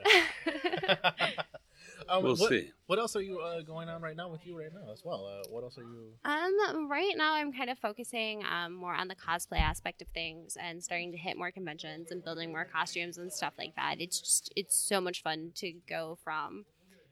there. 1.26 1.46
um, 2.08 2.24
We'll 2.24 2.36
what, 2.36 2.50
see. 2.50 2.72
What 2.88 3.00
else 3.00 3.16
are 3.16 3.22
you 3.22 3.40
uh, 3.40 3.62
going 3.62 3.90
on 3.90 4.02
right 4.02 4.16
now 4.16 4.30
with 4.30 4.46
you 4.46 4.58
right 4.58 4.72
now 4.74 4.92
as 4.92 5.02
well? 5.04 5.26
Uh, 5.26 5.48
what 5.50 5.64
else 5.64 5.78
are 5.78 5.84
you? 5.84 6.14
Um, 6.26 6.90
right 6.90 7.14
now 7.16 7.34
I'm 7.34 7.52
kind 7.52 7.70
of 7.70 7.78
focusing 7.78 8.44
um, 8.46 8.74
more 8.74 8.94
on 8.94 9.08
the 9.08 9.16
cosplay 9.16 9.60
aspect 9.60 10.02
of 10.02 10.08
things 10.10 10.58
and 10.60 10.84
starting 10.84 11.12
to 11.12 11.18
hit 11.18 11.38
more 11.38 11.52
conventions 11.52 12.12
and 12.12 12.24
building 12.24 12.52
more 12.52 12.66
costumes 12.66 13.18
and 13.18 13.32
stuff 13.32 13.54
like 13.58 13.76
that. 13.76 13.96
It's 14.00 14.20
just 14.20 14.54
it's 14.56 14.76
so 14.76 15.02
much 15.02 15.22
fun 15.24 15.52
to 15.56 15.74
go 15.88 16.18
from, 16.24 16.66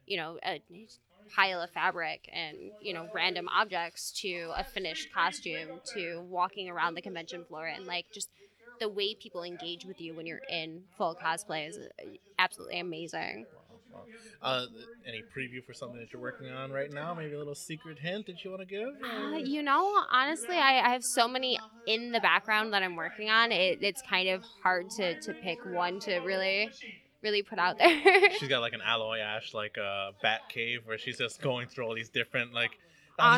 you 0.05 0.17
know, 0.17 0.37
a 0.45 0.61
pile 1.35 1.61
of 1.61 1.69
fabric 1.71 2.29
and 2.31 2.55
you 2.81 2.93
know 2.93 3.09
random 3.13 3.49
objects 3.49 4.13
to 4.13 4.49
a 4.55 4.63
finished 4.63 5.11
costume 5.13 5.81
to 5.83 6.21
walking 6.29 6.69
around 6.69 6.93
the 6.93 7.01
convention 7.01 7.43
floor 7.43 7.67
and 7.67 7.85
like 7.85 8.05
just 8.13 8.29
the 8.79 8.89
way 8.89 9.15
people 9.15 9.43
engage 9.43 9.85
with 9.85 9.99
you 9.99 10.15
when 10.15 10.25
you're 10.25 10.41
in 10.49 10.83
full 10.97 11.15
cosplay 11.15 11.67
is 11.67 11.79
absolutely 12.39 12.79
amazing. 12.79 13.45
Uh, 14.41 14.65
any 15.07 15.23
preview 15.35 15.63
for 15.65 15.73
something 15.73 15.99
that 15.99 16.13
you're 16.13 16.21
working 16.21 16.49
on 16.49 16.71
right 16.71 16.91
now? 16.93 17.13
Maybe 17.13 17.33
a 17.33 17.37
little 17.37 17.55
secret 17.55 17.97
hint 17.99 18.27
that 18.27 18.43
you 18.43 18.51
want 18.51 18.61
to 18.61 18.67
give? 18.67 18.89
Uh, 19.03 19.37
you 19.37 19.63
know, 19.63 19.91
honestly, 20.11 20.55
I, 20.55 20.79
I 20.79 20.89
have 20.89 21.03
so 21.03 21.27
many 21.27 21.59
in 21.87 22.11
the 22.11 22.19
background 22.19 22.73
that 22.73 22.83
I'm 22.83 22.95
working 22.95 23.29
on. 23.29 23.51
It, 23.51 23.79
it's 23.81 24.01
kind 24.01 24.29
of 24.29 24.43
hard 24.63 24.89
to, 24.91 25.19
to 25.19 25.33
pick 25.41 25.57
one 25.65 25.99
to 26.01 26.19
really, 26.19 26.71
really 27.23 27.41
put 27.41 27.57
out 27.57 27.77
there. 27.79 28.29
She's 28.39 28.49
got 28.49 28.59
like 28.61 28.73
an 28.73 28.81
alloy 28.85 29.19
ash, 29.19 29.53
like 29.53 29.77
a 29.77 30.11
bat 30.21 30.41
cave, 30.49 30.81
where 30.85 30.97
she's 30.97 31.17
just 31.17 31.41
going 31.41 31.67
through 31.67 31.87
all 31.87 31.95
these 31.95 32.09
different 32.09 32.53
like. 32.53 32.71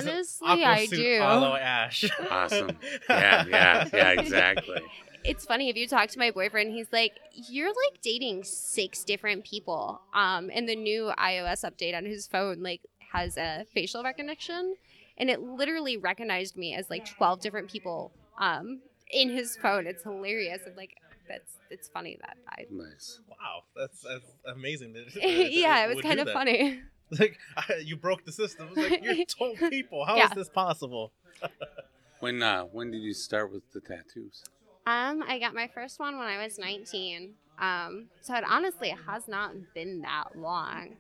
this 0.03 0.05
is 0.05 0.39
Honestly, 0.41 0.65
I 0.65 0.85
do. 0.85 1.19
Alloy 1.21 1.59
ash. 1.59 2.09
Awesome. 2.29 2.71
Yeah, 3.09 3.45
yeah, 3.47 3.89
yeah, 3.93 4.21
exactly. 4.21 4.81
It's 5.23 5.45
funny 5.45 5.69
if 5.69 5.75
you 5.75 5.87
talk 5.87 6.09
to 6.09 6.19
my 6.19 6.31
boyfriend, 6.31 6.71
he's 6.71 6.87
like, 6.91 7.13
"You're 7.33 7.67
like 7.69 8.01
dating 8.01 8.43
six 8.43 9.03
different 9.03 9.43
people." 9.45 10.01
Um, 10.13 10.49
and 10.53 10.67
the 10.67 10.75
new 10.75 11.11
iOS 11.17 11.63
update 11.69 11.95
on 11.95 12.05
his 12.05 12.27
phone 12.27 12.61
like 12.61 12.81
has 13.11 13.37
a 13.37 13.65
facial 13.73 14.03
recognition. 14.03 14.75
and 15.17 15.29
it 15.29 15.41
literally 15.41 15.97
recognized 15.97 16.55
me 16.55 16.73
as 16.73 16.89
like 16.89 17.05
12 17.17 17.41
different 17.41 17.69
people 17.69 18.11
um, 18.39 18.79
in 19.11 19.29
his 19.29 19.57
phone. 19.57 19.85
It's 19.85 20.03
hilarious. 20.03 20.61
And 20.65 20.77
like, 20.77 20.95
that's 21.27 21.51
it's 21.69 21.89
funny 21.89 22.17
that 22.21 22.37
I. 22.47 22.65
Nice. 22.71 23.19
Wow, 23.27 23.63
that's 23.75 24.01
that's 24.01 24.31
amazing. 24.47 24.93
that- 24.93 25.13
that 25.13 25.51
yeah, 25.51 25.85
it 25.85 25.93
was 25.95 26.01
kind 26.03 26.19
of 26.19 26.25
that. 26.27 26.33
funny. 26.33 26.79
Like 27.19 27.39
I, 27.57 27.63
you 27.83 27.97
broke 27.97 28.23
the 28.23 28.31
system. 28.31 28.69
Like 28.75 29.03
you're 29.03 29.25
12 29.57 29.71
people. 29.71 30.05
How 30.05 30.13
is 30.17 30.29
Yeah. 30.29 30.33
this 30.35 30.47
possible? 30.47 31.11
When 32.19 32.43
uh 32.43 32.65
when 32.65 32.91
did 32.91 33.01
you 33.01 33.13
start 33.15 33.51
with 33.51 33.63
the 33.73 33.81
tattoos? 33.81 34.43
Um, 34.89 35.23
I 35.27 35.37
got 35.37 35.53
my 35.53 35.67
first 35.67 35.99
one 35.99 36.17
when 36.17 36.27
I 36.27 36.43
was 36.43 36.57
19. 36.57 37.35
Um, 37.59 38.07
so 38.21 38.33
it 38.33 38.43
honestly 38.49 38.89
has 39.07 39.27
not 39.27 39.51
been 39.75 40.01
that 40.01 40.35
long. 40.35 40.95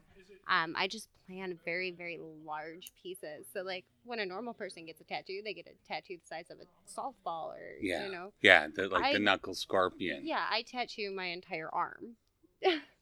Um, 0.47 0.75
I 0.77 0.87
just 0.87 1.07
plan 1.25 1.57
very, 1.65 1.89
very 1.91 2.19
large 2.45 2.91
pieces. 3.01 3.47
So 3.51 3.63
like 3.63 3.85
when 4.03 4.19
a 4.19 4.25
normal 4.25 4.53
person 4.53 4.85
gets 4.85 5.01
a 5.01 5.05
tattoo, 5.05 5.41
they 5.43 5.53
get 5.53 5.65
a 5.65 5.87
tattoo 5.87 6.17
the 6.17 6.27
size 6.27 6.45
of 6.51 6.57
a 6.59 6.99
softball 6.99 7.53
or 7.53 7.77
Yeah. 7.81 8.05
you 8.05 8.11
know. 8.11 8.31
Yeah, 8.41 8.67
the, 8.75 8.87
like 8.89 9.05
I- 9.05 9.13
the 9.13 9.19
knuckle 9.19 9.55
scorpion. 9.55 10.21
Yeah, 10.25 10.45
I 10.51 10.63
tattoo 10.63 11.11
my 11.11 11.25
entire 11.25 11.69
arm. 11.73 12.15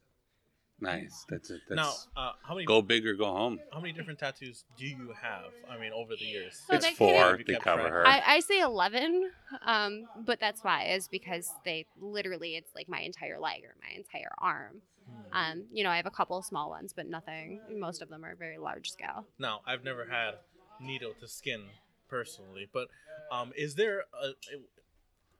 Nice. 0.79 1.25
That's 1.29 1.50
it. 1.50 1.62
That's 1.67 1.75
Now, 2.15 2.22
uh, 2.22 2.31
how 2.43 2.53
many 2.53 2.65
go 2.65 2.81
big 2.81 3.05
or 3.07 3.15
go 3.15 3.25
home. 3.25 3.60
how 3.74 3.79
many 3.79 3.93
different 3.93 4.19
tattoos 4.19 4.63
do 4.77 4.86
you 4.86 5.13
have? 5.22 5.46
I 5.69 5.77
mean, 5.79 5.91
over 5.93 6.15
the 6.15 6.25
years. 6.25 6.62
So 6.67 6.75
it's 6.75 6.86
they 6.86 6.93
four. 6.93 7.38
kinda- 7.38 7.43
They 7.48 7.55
cover 7.60 7.81
track. 7.81 7.91
her. 7.91 8.07
I, 8.07 8.22
I 8.36 8.39
say 8.41 8.60
11, 8.62 9.31
um, 9.65 10.07
but 10.25 10.39
that's 10.39 10.63
why 10.63 10.86
is 10.86 11.07
because 11.07 11.51
they 11.65 11.88
literally 12.00 12.55
it's 12.55 12.74
like 12.75 12.88
my 12.88 13.00
entire 13.00 13.39
leg 13.39 13.63
or 13.63 13.75
my 13.81 13.96
entire 13.96 14.31
arm. 14.38 14.81
Hmm. 15.10 15.34
Um, 15.38 15.63
you 15.72 15.84
know, 15.84 15.89
I 15.89 15.98
have 15.98 16.05
a 16.05 16.12
couple 16.12 16.41
small 16.43 16.69
ones, 16.69 16.93
but 16.93 17.07
nothing. 17.07 17.62
Most 17.75 18.01
of 18.01 18.10
them 18.10 18.24
are 18.24 18.36
very 18.36 18.57
large 18.57 18.91
scale. 18.91 19.25
Now, 19.39 19.62
I've 19.65 19.84
never 19.84 20.05
had 20.05 20.36
needle 20.79 21.13
to 21.22 21.27
skin 21.27 21.63
personally, 22.10 22.67
but 22.72 22.88
um, 23.31 23.51
is 23.57 23.75
there 23.75 24.03
a, 24.22 24.27
a 24.27 24.60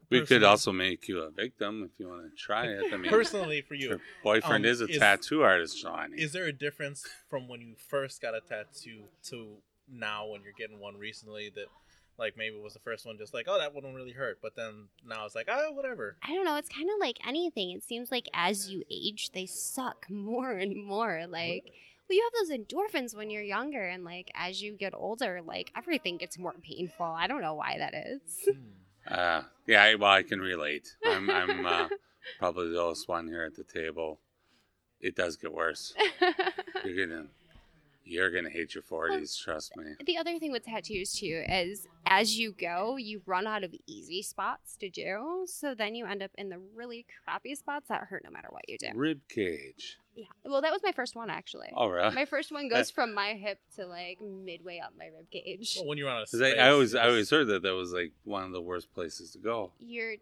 we 0.10 0.26
could 0.26 0.44
also 0.44 0.72
make 0.72 1.08
you 1.08 1.20
a 1.22 1.30
victim 1.30 1.84
if 1.84 2.00
you 2.00 2.08
want 2.08 2.24
to 2.24 2.36
try 2.36 2.66
it. 2.66 2.94
I 2.94 2.98
mean, 2.98 3.10
personally 3.10 3.62
for 3.62 3.74
you? 3.74 3.90
your 3.90 4.02
boyfriend 4.24 4.66
um, 4.66 4.72
is 4.72 4.82
a 4.82 4.88
is- 4.88 5.00
tattoo 5.00 5.44
artist, 5.44 5.82
Johnny. 5.82 6.18
Is 6.22 6.32
there 6.34 6.46
a 6.46 6.54
difference 6.54 7.06
from 7.30 7.48
when 7.48 7.62
you 7.62 7.76
first 7.76 8.22
got 8.22 8.34
a 8.36 8.42
tattoo 8.42 9.04
to 9.26 9.58
now 9.92 10.28
when 10.28 10.42
you're 10.44 10.54
getting 10.58 10.80
one 10.80 10.98
recently 10.98 11.50
that 11.56 11.68
like 12.18 12.36
maybe 12.36 12.56
it 12.56 12.64
was 12.64 12.74
the 12.74 12.80
first 12.80 13.06
one 13.06 13.18
just 13.18 13.34
like 13.34 13.46
oh 13.48 13.58
that 13.58 13.74
one 13.74 13.94
really 13.94 14.12
hurt 14.12 14.40
but 14.42 14.56
then 14.56 14.88
now 15.08 15.26
it's 15.26 15.36
like 15.36 15.48
oh 15.50 15.72
whatever 15.72 16.18
I 16.24 16.34
don't 16.34 16.46
know. 16.46 16.56
It's 16.56 16.70
kind 16.70 16.90
of 16.90 17.00
like 17.00 17.18
anything. 17.26 17.72
It 17.72 17.84
seems 17.84 18.12
like 18.12 18.28
as 18.34 18.70
you 18.70 18.84
age, 18.90 19.32
they 19.34 19.46
suck 19.46 20.08
more 20.10 20.52
and 20.52 20.76
more. 20.84 21.26
Like, 21.28 21.72
well, 22.10 22.18
you 22.18 22.30
have 22.32 22.48
those 22.48 22.58
endorphins 22.58 23.16
when 23.16 23.30
you're 23.30 23.44
younger, 23.44 23.84
and 23.84 24.04
like 24.04 24.32
as 24.34 24.62
you 24.62 24.74
get 24.74 24.94
older, 24.96 25.42
like 25.46 25.72
everything 25.76 26.18
gets 26.18 26.38
more 26.38 26.56
painful. 26.62 27.06
I 27.06 27.28
don't 27.28 27.42
know 27.42 27.54
why 27.54 27.78
that 27.78 27.94
is. 27.94 28.50
Uh, 29.10 29.44
yeah, 29.66 29.84
I- 29.84 29.96
well, 29.96 30.12
I 30.12 30.24
can 30.24 30.40
relate. 30.40 30.96
I'm, 31.06 31.30
I'm 31.30 31.66
uh, 31.66 31.88
probably 32.40 32.70
the 32.70 32.80
oldest 32.80 33.08
one 33.08 33.28
here 33.28 33.44
at 33.44 33.56
the 33.56 33.64
table. 33.64 34.20
It 35.00 35.16
does 35.16 35.36
get 35.38 35.54
worse. 35.54 35.94
You're 36.84 37.08
gonna, 37.08 37.26
you're 38.04 38.32
gonna 38.32 38.50
hate 38.50 38.74
your 38.74 38.82
forties. 38.82 39.36
Trust 39.38 39.78
me. 39.78 39.94
the 40.06 40.18
other 40.18 40.40
thing 40.40 40.52
with 40.52 40.64
tattoos 40.66 41.14
too 41.14 41.44
is 41.48 41.88
as 42.08 42.38
you 42.40 42.54
go, 42.60 42.98
you 42.98 43.22
run 43.26 43.46
out 43.46 43.64
of 43.64 43.74
easy 43.86 44.22
spots 44.24 44.76
to 44.78 44.90
do. 44.90 45.46
So 45.46 45.76
then 45.76 45.94
you 45.94 46.06
end 46.08 46.24
up 46.24 46.32
in 46.38 46.50
the 46.50 46.58
really 46.76 47.06
crappy 47.24 47.54
spots 47.54 47.90
that 47.90 48.02
hurt 48.10 48.24
no 48.24 48.32
matter 48.32 48.48
what 48.50 48.68
you 48.68 48.78
do. 48.80 48.88
Rib 48.96 49.20
cage. 49.30 49.98
Yeah. 50.18 50.26
Well, 50.46 50.62
that 50.64 50.72
was 50.72 50.82
my 50.84 50.92
first 50.92 51.16
one 51.16 51.30
actually. 51.30 51.70
All 51.76 51.92
right. 51.92 52.12
My 52.12 52.26
first 52.26 52.52
one 52.52 52.68
goes 52.70 52.90
from 52.90 53.14
my 53.14 53.34
hip 53.36 53.60
to 53.76 53.86
like 53.86 54.20
midway 54.20 54.80
up 54.84 54.94
my 54.98 55.06
rib 55.06 55.30
cage. 55.32 55.76
well, 55.78 55.86
when 55.88 56.00
you're 56.00 56.10
on 56.10 56.24
a 56.24 56.26
'Cause 56.26 56.42
I, 56.42 56.50
space, 56.50 56.60
I 56.60 56.70
always, 56.70 56.96
I 56.96 57.08
always 57.08 57.30
heard 57.30 57.46
that 57.50 57.62
that 57.62 57.76
was 57.76 57.94
like 57.94 58.14
one 58.24 58.44
of 58.44 58.52
the 58.52 58.62
worst 58.62 58.92
places 58.96 59.32
to 59.34 59.38
go. 59.40 59.74
Your 59.80 60.16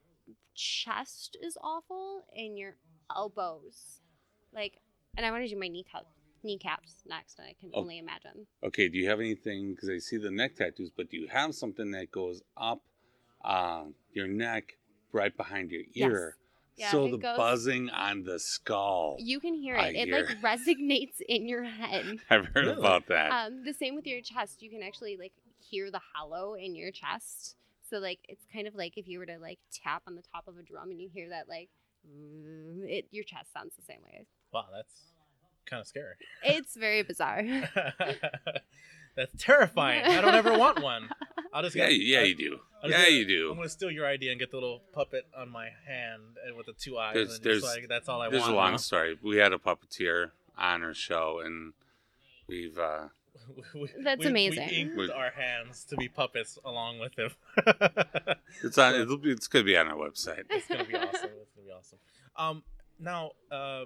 chest 0.53 1.37
is 1.41 1.57
awful 1.63 2.25
and 2.35 2.57
your 2.57 2.75
elbows. 3.15 4.01
Like, 4.53 4.73
and 5.15 5.25
I 5.25 5.31
want 5.31 5.43
to 5.45 5.49
do 5.49 5.57
my 5.57 5.69
kneecap, 5.69 6.03
kneecaps 6.43 7.03
next. 7.05 7.39
I 7.39 7.55
can 7.59 7.71
Oh. 7.73 7.79
only 7.81 7.97
imagine. 7.97 8.47
Okay, 8.63 8.89
do 8.89 8.97
you 8.97 9.07
have 9.07 9.21
anything? 9.21 9.73
Because 9.75 9.89
I 9.89 9.97
see 9.99 10.17
the 10.17 10.31
neck 10.31 10.55
tattoos, 10.55 10.89
but 10.89 11.09
do 11.09 11.15
you 11.17 11.27
have 11.27 11.55
something 11.55 11.91
that 11.91 12.11
goes 12.11 12.41
up 12.57 12.81
um, 13.45 13.93
your 14.11 14.27
neck, 14.27 14.75
right 15.11 15.35
behind 15.37 15.71
your 15.71 15.83
Yes. 15.93 16.11
Ear? 16.77 16.85
Yeah, 16.85 16.91
so 16.91 17.07
the 17.09 17.17
goes- 17.17 17.37
buzzing 17.37 17.89
on 17.89 18.23
the 18.23 18.39
skull. 18.39 19.15
You 19.19 19.39
can 19.39 19.53
hear 19.53 19.75
I 19.77 19.87
it. 19.87 19.95
It 19.95 20.07
hear. 20.09 20.25
like 20.25 20.41
resonates 20.41 21.21
in 21.27 21.47
your 21.47 21.63
head. 21.63 22.17
I've 22.29 22.45
heard 22.47 22.65
Really? 22.67 22.77
about 22.79 23.07
that. 23.07 23.31
Um, 23.31 23.63
the 23.63 23.73
same 23.73 23.95
with 23.95 24.05
your 24.07 24.21
chest. 24.21 24.61
You 24.61 24.69
can 24.69 24.83
actually 24.83 25.17
like 25.17 25.33
hear 25.69 25.89
the 25.91 26.01
hollow 26.13 26.53
in 26.55 26.75
your 26.75 26.91
chest. 26.91 27.55
So 27.89 27.97
like 27.99 28.19
it's 28.27 28.45
kind 28.51 28.67
of 28.67 28.75
like 28.75 28.97
if 28.97 29.07
you 29.07 29.19
were 29.19 29.25
to 29.25 29.37
like 29.37 29.59
tap 29.71 30.03
on 30.07 30.15
the 30.15 30.23
top 30.33 30.47
of 30.47 30.57
a 30.57 30.63
drum 30.63 30.89
and 30.91 30.99
you 30.99 31.09
hear 31.13 31.29
that 31.29 31.47
like 31.47 31.69
it 32.87 33.05
your 33.11 33.23
chest 33.23 33.51
sounds 33.53 33.73
the 33.75 33.81
same 33.83 34.01
way. 34.03 34.25
wow 34.53 34.65
that's 34.75 34.93
kind 35.65 35.81
of 35.81 35.87
scary 35.87 36.13
It's 36.43 36.75
very 36.75 37.01
bizarre. 37.03 37.41
that's 39.15 39.33
terrifying 39.37 40.03
I 40.03 40.21
don't 40.21 40.35
ever 40.35 40.57
want 40.57 40.81
one 40.81 41.09
I'll 41.53 41.63
just 41.63 41.75
yeah, 41.75 41.89
get, 41.89 42.01
yeah, 42.01 42.19
I- 42.19 42.23
you 42.23 42.35
do. 42.35 42.59
I'll 42.83 42.89
Yeah, 42.89 42.97
just- 43.05 43.11
you 43.29 43.49
I'm 43.51 43.55
gonna 43.57 43.69
steal 43.69 43.89
your 43.91 44.05
idea 44.05 44.31
and 44.31 44.39
get 44.39 44.51
the 44.51 44.57
little 44.57 44.81
puppet 44.93 45.25
on 45.35 45.49
my 45.49 45.69
hand 45.87 46.21
and 46.45 46.55
with 46.57 46.65
the 46.65 46.73
two 46.73 46.97
eyes. 46.97 47.13
There's- 47.13 47.35
and 47.35 47.43
there's- 47.43 47.61
just 47.61 47.75
like 47.77 47.87
that's 47.87 48.09
all 48.09 48.21
I 48.21 48.29
There's 48.29 48.41
want. 48.41 48.47
There's 48.51 48.53
a 48.53 48.55
long 48.57 48.71
now. 48.71 48.77
story. 48.77 49.17
We 49.23 49.37
had 49.37 49.53
a 49.53 49.57
puppeteer 49.57 50.31
on 50.57 50.83
our 50.83 50.93
show, 50.93 51.39
and 51.43 51.73
we've 52.47 52.77
uh, 52.77 53.07
We- 53.73 53.89
That's 54.03 54.19
we- 54.19 54.27
amazing. 54.27 54.67
We 54.69 54.75
inked 54.75 54.97
We- 54.97 55.11
our 55.11 55.31
hands 55.31 55.85
to 55.85 55.95
be 55.97 56.07
puppets 56.09 56.57
along 56.65 56.99
with 56.99 57.17
him. 57.17 57.31
it's 58.63 58.77
on. 58.77 58.95
It'll 58.95 59.17
be. 59.17 59.31
It's 59.31 59.47
gonna 59.47 59.63
be 59.65 59.77
on 59.77 59.87
our 59.87 59.95
website. 59.95 60.43
it's 60.49 60.67
gonna 60.67 60.83
be 60.83 60.95
awesome. 60.95 61.29
It's 61.41 61.51
gonna 61.55 61.65
be 61.67 61.71
awesome. 61.71 61.99
Um, 62.35 62.63
now, 62.99 63.31
uh, 63.51 63.85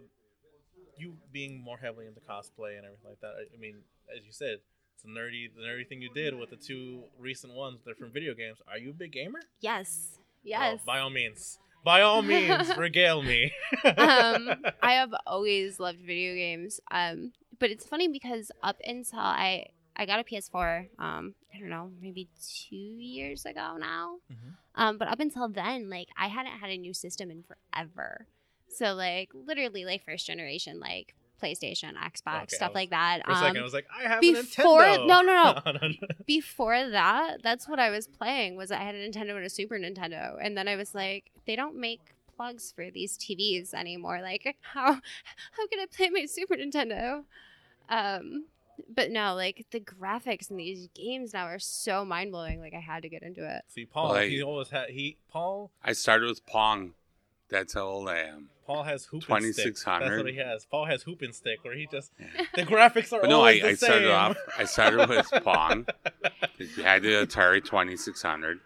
you 0.98 1.18
being 1.32 1.62
more 1.62 1.78
heavily 1.78 2.08
into 2.08 2.20
cosplay 2.22 2.78
and 2.78 2.86
everything 2.86 3.10
like 3.10 3.22
that. 3.22 3.34
I, 3.38 3.56
I 3.56 3.58
mean, 3.60 3.78
as 4.16 4.26
you 4.26 4.32
said, 4.32 4.58
it's 5.00 5.06
a 5.06 5.08
nerdy, 5.08 5.48
the 5.56 5.62
nerdy 5.62 5.88
thing 5.88 6.02
you 6.02 6.10
did 6.14 6.38
with 6.38 6.50
the 6.50 6.56
two 6.58 7.04
recent 7.18 7.54
ones. 7.54 7.80
They're 7.86 7.96
from 7.96 8.12
video 8.12 8.34
games. 8.34 8.58
Are 8.70 8.78
you 8.78 8.90
a 8.90 8.94
big 8.94 9.12
gamer? 9.12 9.40
yes. 9.62 10.12
Oh, 10.16 10.16
Yes. 10.42 10.80
by 10.86 11.00
all 11.00 11.10
means, 11.10 11.60
by 11.84 12.02
all 12.02 12.22
means, 12.22 12.72
regale 12.78 13.22
me. 13.22 13.52
um, 13.84 14.50
I 14.82 14.94
have 14.94 15.14
always 15.28 15.80
loved 15.82 16.00
video 16.00 16.34
games. 16.34 16.80
Um, 16.92 17.34
but 17.60 17.70
it's 17.72 17.86
funny 17.86 18.08
because 18.08 18.50
up 18.64 18.78
until 18.86 19.20
I 19.20 19.68
I 19.98 20.06
got 20.06 20.20
a 20.22 20.24
PS4, 20.24 20.88
um, 20.98 21.36
I 21.54 21.60
don't 21.60 21.68
know, 21.70 21.92
maybe 22.02 22.30
two 22.42 22.76
years 22.78 23.46
ago 23.46 23.76
now. 23.78 24.20
Mhm. 24.32 24.54
Um, 24.76 24.98
but 24.98 25.10
up 25.10 25.20
until 25.20 25.50
then, 25.50 25.90
like 25.90 26.08
I 26.18 26.28
hadn't 26.28 26.54
had 26.60 26.70
a 26.70 26.78
new 26.78 26.94
system 26.94 27.30
in 27.30 27.44
forever. 27.44 28.28
So 28.70 28.94
like 28.94 29.32
literally 29.34 29.84
like 29.84 30.06
first 30.06 30.26
generation, 30.26 30.80
like 30.80 31.16
PlayStation, 31.42 31.94
Xbox, 31.96 32.44
Okay, 32.44 32.56
stuff 32.56 32.70
was- 32.70 32.76
like 32.76 32.90
that. 32.92 33.24
For 33.26 33.32
a 33.32 33.36
second, 33.36 33.58
I 33.58 33.60
Um, 33.60 33.64
was 33.64 33.74
like, 33.74 33.88
I 33.98 34.04
have 34.04 34.22
before- 34.22 34.84
a 34.84 34.98
Nintendo. 34.98 35.08
no, 35.08 35.22
no, 35.22 35.62
no. 35.66 35.72
no. 35.88 35.90
before 36.26 36.90
that, 36.90 37.42
that's 37.44 37.68
what 37.68 37.80
I 37.80 37.90
was 37.90 38.08
playing. 38.08 38.56
Was 38.56 38.72
I 38.72 38.78
had 38.78 38.96
a 38.96 39.10
Nintendo 39.10 39.36
and 39.38 39.46
a 39.46 39.50
Super 39.50 39.78
Nintendo, 39.80 40.38
and 40.42 40.58
then 40.58 40.68
I 40.68 40.76
was 40.76 40.94
like, 40.96 41.32
they 41.46 41.56
don't 41.56 41.76
make 41.76 42.02
plugs 42.36 42.72
for 42.76 42.90
these 42.92 43.18
TVs 43.18 43.74
anymore. 43.74 44.22
Like, 44.22 44.56
how 44.62 44.94
how 44.94 45.68
can 45.68 45.80
I 45.80 45.86
play 45.92 46.10
my 46.10 46.26
Super 46.26 46.56
Nintendo? 46.56 47.24
Um, 47.90 48.46
but 48.96 49.12
no, 49.12 49.36
like 49.36 49.66
the 49.72 49.80
graphics 49.82 50.50
in 50.50 50.58
these 50.58 50.88
games 50.96 51.34
now 51.34 51.46
are 51.46 51.60
so 51.60 52.06
mind 52.06 52.32
blowing. 52.32 52.62
Like, 52.62 52.74
I 52.74 52.80
had 52.80 53.02
to 53.04 53.10
get 53.10 53.24
into 53.24 53.44
it. 53.46 53.64
See, 53.68 53.86
Paul, 53.86 54.10
Well, 54.12 54.18
I- 54.20 54.28
he 54.30 54.42
always 54.42 54.70
had 54.70 54.90
he 54.92 55.18
Paul. 55.30 55.72
I 55.84 55.94
started 55.94 56.28
with 56.30 56.46
Pong. 56.46 56.94
That's 57.50 57.74
how 57.74 57.82
old 57.82 58.10
I 58.10 58.20
am. 58.20 58.50
Paul 58.68 58.84
has 58.84 59.06
hoop 59.06 59.24
2600. 59.24 60.08
That's 60.10 60.24
what 60.24 60.32
he 60.32 60.38
has. 60.38 60.66
Paul 60.66 60.86
has 60.86 61.02
hoop 61.04 61.22
and 61.24 61.34
stick, 61.34 61.60
where 61.64 61.76
he 61.76 61.88
just 61.88 62.12
the 62.56 62.62
graphics 62.64 63.12
are 63.12 63.22
But 63.22 63.30
no, 63.30 63.42
I, 63.44 63.60
the 63.60 63.68
I 63.70 63.74
started 63.74 64.12
off. 64.12 64.38
I 64.58 64.66
started 64.66 65.10
with 65.10 65.28
Pong. 65.44 65.88
I 66.78 66.82
had 66.82 67.02
the 67.02 67.26
Atari 67.26 67.64
Twenty 67.66 67.98
Six 67.98 68.22
Hundred, 68.22 68.60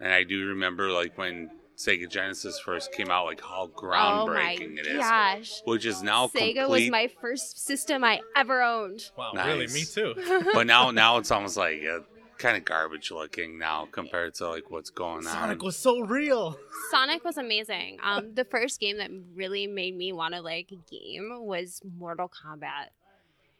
and 0.00 0.12
I 0.12 0.24
do 0.24 0.46
remember 0.48 0.90
like 0.90 1.16
when 1.16 1.50
Sega 1.76 2.10
Genesis 2.10 2.58
first 2.58 2.92
came 2.92 3.10
out, 3.10 3.26
like 3.26 3.40
how 3.40 3.70
groundbreaking 3.76 4.78
it 4.78 4.86
is. 4.86 4.94
oh 4.96 4.98
it 4.98 4.98
my 4.98 5.36
is, 5.38 5.48
gosh. 5.48 5.60
which 5.64 5.86
is 5.86 6.02
now 6.02 6.26
Sega 6.26 6.54
complete. 6.62 6.68
was 6.68 6.90
my 6.90 7.08
first 7.20 7.64
system 7.64 8.02
I 8.04 8.20
ever 8.36 8.62
owned. 8.62 9.10
Wow, 9.16 9.32
Nice. 9.34 9.46
really? 9.46 9.66
Me 9.68 9.84
too. 9.84 10.14
but 10.52 10.66
now, 10.66 10.90
now 10.92 11.18
it's 11.18 11.30
almost 11.30 11.56
like 11.56 11.80
uh, 11.84 12.00
kind 12.38 12.56
of 12.56 12.64
garbage 12.64 13.10
looking 13.10 13.58
now 13.58 13.86
compared 13.90 14.34
to 14.34 14.48
like 14.48 14.70
what's 14.70 14.90
going 14.90 15.22
Sonic 15.22 15.34
on. 15.36 15.42
Sonic 15.48 15.62
was 15.62 15.76
so 15.78 16.00
real. 16.00 16.58
Sonic 16.90 17.24
was 17.24 17.36
amazing. 17.36 17.98
Um, 18.02 18.34
the 18.34 18.44
first 18.44 18.80
game 18.80 18.98
that 18.98 19.10
really 19.34 19.66
made 19.66 19.96
me 19.96 20.12
want 20.12 20.34
to 20.34 20.40
like 20.40 20.68
game 20.90 21.30
was 21.40 21.80
Mortal 21.98 22.28
Kombat, 22.28 22.88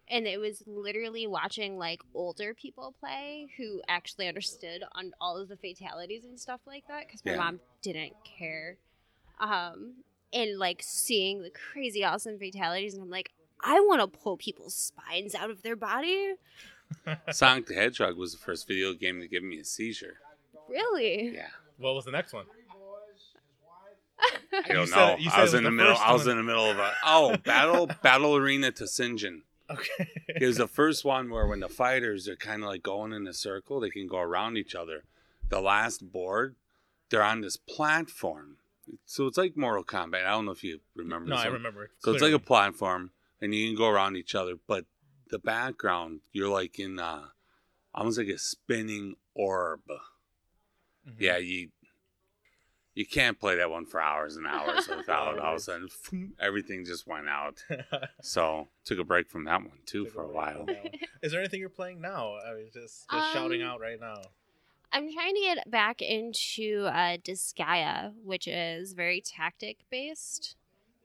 and 0.09 0.27
it 0.27 0.39
was 0.39 0.63
literally 0.67 1.27
watching 1.27 1.79
like 1.79 2.01
older 2.15 2.55
people 2.55 2.95
play 3.01 3.47
who 3.57 3.81
actually 3.89 4.29
understood 4.29 4.83
on 4.93 5.13
all 5.21 5.37
of 5.41 5.49
the 5.49 5.57
fatalities 5.57 6.25
and 6.25 6.39
stuff 6.39 6.61
like 6.67 6.87
that 6.89 7.07
because 7.07 7.25
my 7.25 7.33
Yeah. 7.33 7.39
mom 7.39 7.61
didn't 7.83 8.15
care. 8.39 8.77
Um, 9.41 10.05
and 10.33 10.59
like 10.59 10.83
seeing 10.83 11.43
the 11.43 11.51
crazy 11.51 12.05
awesome 12.05 12.39
fatalities, 12.39 12.95
and 12.95 13.03
I'm 13.03 13.11
like, 13.11 13.31
I 13.63 13.81
want 13.81 14.01
to 14.01 14.19
pull 14.19 14.37
people's 14.37 14.75
spines 14.75 15.35
out 15.35 15.49
of 15.51 15.63
their 15.63 15.77
body. 15.77 16.35
Sonic 17.33 17.67
the 17.67 17.75
Hedgehog 17.75 18.17
was 18.17 18.33
the 18.33 18.39
first 18.39 18.67
video 18.69 18.93
game 18.95 19.21
to 19.21 19.29
give 19.29 19.43
me 19.43 19.59
a 19.59 19.65
seizure. 19.65 20.19
Really? 20.69 21.35
Yeah. 21.35 21.49
What 21.79 21.95
was 21.95 22.05
the 22.05 22.11
next 22.13 22.33
one? 22.33 22.47
I 24.53 24.73
don't 24.73 24.91
know. 24.91 25.17
it- 25.19 25.27
I 25.27 25.31
said 25.31 25.43
was 25.43 25.55
in 25.55 25.65
the 25.65 25.71
the 25.71 25.77
middle. 25.77 25.97
I 25.97 26.13
was 26.13 26.27
in 26.27 26.37
the 26.37 26.43
middle 26.43 26.71
of 26.71 26.79
a 26.79 26.93
oh 27.05 27.37
battle 27.39 27.87
battle 28.03 28.37
Arena 28.37 28.71
Toshinden. 28.73 29.43
Okay. 29.71 30.09
It 30.29 30.47
was 30.47 30.59
the 30.59 30.69
first 30.69 31.05
one 31.05 31.31
where 31.31 31.47
when 31.47 31.61
the 31.61 31.69
fighters 31.69 32.29
are 32.29 32.37
kind 32.37 32.63
of 32.63 32.69
like 32.69 32.83
going 32.83 33.13
in 33.13 33.27
a 33.27 33.33
circle, 33.33 33.81
they 33.81 33.91
can 33.91 34.07
go 34.07 34.19
around 34.19 34.57
each 34.57 34.75
other. 34.75 35.05
The 35.49 35.61
last 35.61 36.13
board, 36.13 36.55
they're 37.11 37.23
on 37.23 37.41
this 37.41 37.57
platform, 37.57 38.57
so 39.07 39.27
it's 39.27 39.39
like 39.39 39.57
Mortal 39.57 39.85
Kombat. 39.85 40.25
I 40.27 40.31
don't 40.31 40.45
know 40.47 40.53
if 40.53 40.63
you 40.65 40.81
remember. 40.95 41.29
no, 41.31 41.37
I 41.37 41.45
one. 41.45 41.55
remember. 41.55 41.91
So 42.01 42.13
it's 42.13 42.23
like 42.23 42.33
a 42.33 42.39
platform, 42.39 43.11
and 43.41 43.55
you 43.55 43.67
can 43.69 43.77
go 43.77 43.89
around 43.89 44.17
each 44.17 44.35
other. 44.35 44.55
But 44.67 44.85
the 45.31 45.39
background, 45.39 46.21
you're 46.33 46.49
like 46.49 46.79
in 46.79 46.99
uh, 46.99 47.27
almost 47.95 48.19
like 48.19 48.29
a 48.29 48.39
spinning 48.39 49.17
orb. 49.35 49.81
Mhm. 51.07 51.15
Yeah, 51.19 51.37
you 51.39 51.71
you 52.95 53.05
can't 53.05 53.41
play 53.41 53.57
that 53.57 53.71
one 53.71 53.87
for 53.87 54.01
hours 54.01 54.37
and 54.37 54.47
hours 54.47 54.87
without 54.97 55.39
all 55.39 55.55
of 55.55 55.59
a 55.59 55.61
sudden 55.61 55.89
everything 56.39 56.85
just 56.85 57.07
went 57.07 57.29
out. 57.29 57.65
So 58.23 58.69
took 58.85 58.99
a 58.99 59.05
break 59.05 59.29
from 59.29 59.45
that 59.45 59.61
one 59.61 59.79
too 59.85 60.07
for 60.07 60.23
a 60.23 60.29
while. 60.33 60.67
Is 61.23 61.33
there 61.33 61.41
anything 61.41 61.61
you're 61.61 61.69
playing 61.69 62.01
now? 62.01 62.35
I 62.35 62.53
was 62.55 62.71
just 62.73 63.11
just 63.11 63.33
shouting 63.33 63.63
Um, 63.63 63.69
out 63.69 63.81
right 63.81 64.01
now. 64.01 64.23
I'm 64.93 65.13
trying 65.13 65.35
to 65.35 65.41
get 65.41 65.71
back 65.71 66.01
into 66.01 66.85
uh, 66.87 67.17
Disgaea, 67.19 68.15
which 68.23 68.47
is 68.47 68.93
very 68.93 69.21
tactic 69.21 69.79
based. 69.91 70.55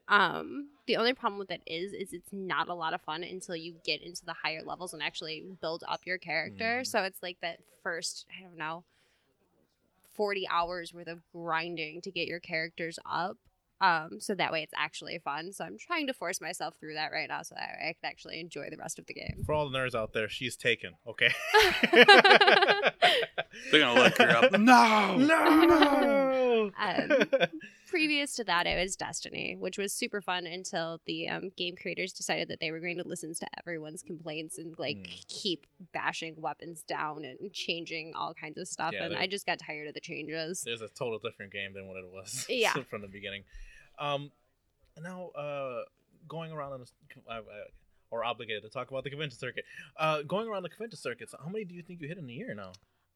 Um, 0.09 0.69
the 0.87 0.97
only 0.97 1.13
problem 1.13 1.39
with 1.39 1.51
it 1.51 1.61
is, 1.67 1.93
is 1.93 2.13
it's 2.13 2.33
not 2.33 2.67
a 2.67 2.73
lot 2.73 2.93
of 2.93 3.01
fun 3.01 3.23
until 3.23 3.55
you 3.55 3.75
get 3.85 4.01
into 4.01 4.25
the 4.25 4.33
higher 4.33 4.63
levels 4.63 4.93
and 4.93 5.03
actually 5.03 5.45
build 5.61 5.83
up 5.87 6.01
your 6.05 6.17
character. 6.17 6.79
Mhm. 6.81 6.87
So 6.87 7.03
it's 7.03 7.21
like 7.23 7.39
that 7.41 7.59
first, 7.83 8.25
I 8.37 8.41
don't 8.41 8.57
know, 8.57 8.83
forty 10.15 10.47
hours 10.47 10.93
worth 10.93 11.07
of 11.07 11.21
grinding 11.31 12.01
to 12.01 12.11
get 12.11 12.27
your 12.27 12.39
characters 12.39 12.99
up. 13.05 13.37
Um, 13.81 14.19
so 14.19 14.35
that 14.35 14.51
way 14.51 14.61
it's 14.63 14.73
actually 14.75 15.19
fun. 15.19 15.53
So 15.53 15.63
I'm 15.63 15.77
trying 15.77 16.07
to 16.07 16.13
force 16.13 16.41
myself 16.41 16.75
through 16.79 16.95
that 16.95 17.11
right 17.11 17.29
now, 17.29 17.41
so 17.43 17.55
that 17.55 17.69
I 17.81 17.93
can 17.93 18.09
actually 18.11 18.39
enjoy 18.39 18.67
the 18.69 18.77
rest 18.77 18.99
of 18.99 19.05
the 19.05 19.13
game. 19.13 19.43
For 19.45 19.53
all 19.53 19.69
the 19.69 19.77
nerds 19.77 19.95
out 19.95 20.13
there, 20.13 20.27
she's 20.29 20.55
taken. 20.55 20.93
Okay. 21.07 21.29
They're 23.71 23.81
gonna 23.81 23.99
look 24.01 24.17
her 24.17 24.29
up. 24.29 24.51
No, 24.59 25.15
no. 25.17 26.71
Um, 26.79 27.11
previous 27.87 28.35
to 28.35 28.43
that, 28.43 28.67
it 28.67 28.79
was 28.81 28.95
Destiny, 28.95 29.55
which 29.57 29.77
was 29.77 29.93
super 29.93 30.21
fun 30.21 30.45
until 30.45 30.99
the 31.05 31.27
um, 31.29 31.49
game 31.57 31.75
creators 31.81 32.11
decided 32.13 32.47
that 32.49 32.59
they 32.59 32.71
were 32.71 32.79
going 32.79 32.97
to 32.97 33.07
listen 33.07 33.33
to 33.33 33.47
everyone's 33.57 34.03
complaints 34.03 34.57
and 34.57 34.77
like 34.77 34.97
Mm. 34.97 35.27
keep 35.27 35.65
bashing 35.93 36.35
weapons 36.37 36.83
down 36.83 37.23
and 37.25 37.51
changing 37.53 38.13
all 38.15 38.33
kinds 38.33 38.57
of 38.57 38.67
stuff. 38.67 38.93
Yeah, 38.93 39.05
and 39.05 39.13
they- 39.15 39.19
I 39.19 39.27
just 39.27 39.45
got 39.45 39.59
tired 39.59 39.87
of 39.87 39.93
the 39.93 39.99
changes. 40.01 40.61
There's 40.61 40.81
a 40.81 40.87
total 40.89 41.19
different 41.19 41.51
game 41.53 41.73
than 41.73 41.87
what 41.87 41.97
it 41.97 42.05
was. 42.11 42.45
Yeah. 42.49 42.73
from 42.89 43.01
the 43.01 43.07
beginning. 43.07 43.43
Um, 43.99 44.31
now 45.01 45.29
uh, 45.29 45.83
going 46.27 46.51
around 46.51 46.73
on 46.73 46.85
uh, 47.29 47.33
uh, 47.33 47.41
or 48.11 48.23
obligated 48.23 48.63
to 48.63 48.69
talk 48.69 48.89
about 48.89 49.03
the 49.03 49.09
convention 49.09 49.37
circuit. 49.37 49.65
Uh, 49.97 50.23
going 50.23 50.47
around 50.47 50.63
the 50.63 50.69
convention 50.69 50.97
circuits, 50.97 51.35
how 51.37 51.49
many 51.49 51.65
do 51.65 51.75
you 51.75 51.83
think 51.83 52.01
you 52.01 52.07
hit 52.07 52.17
in 52.17 52.29
a 52.29 52.33
year 52.33 52.53
now? 52.55 52.71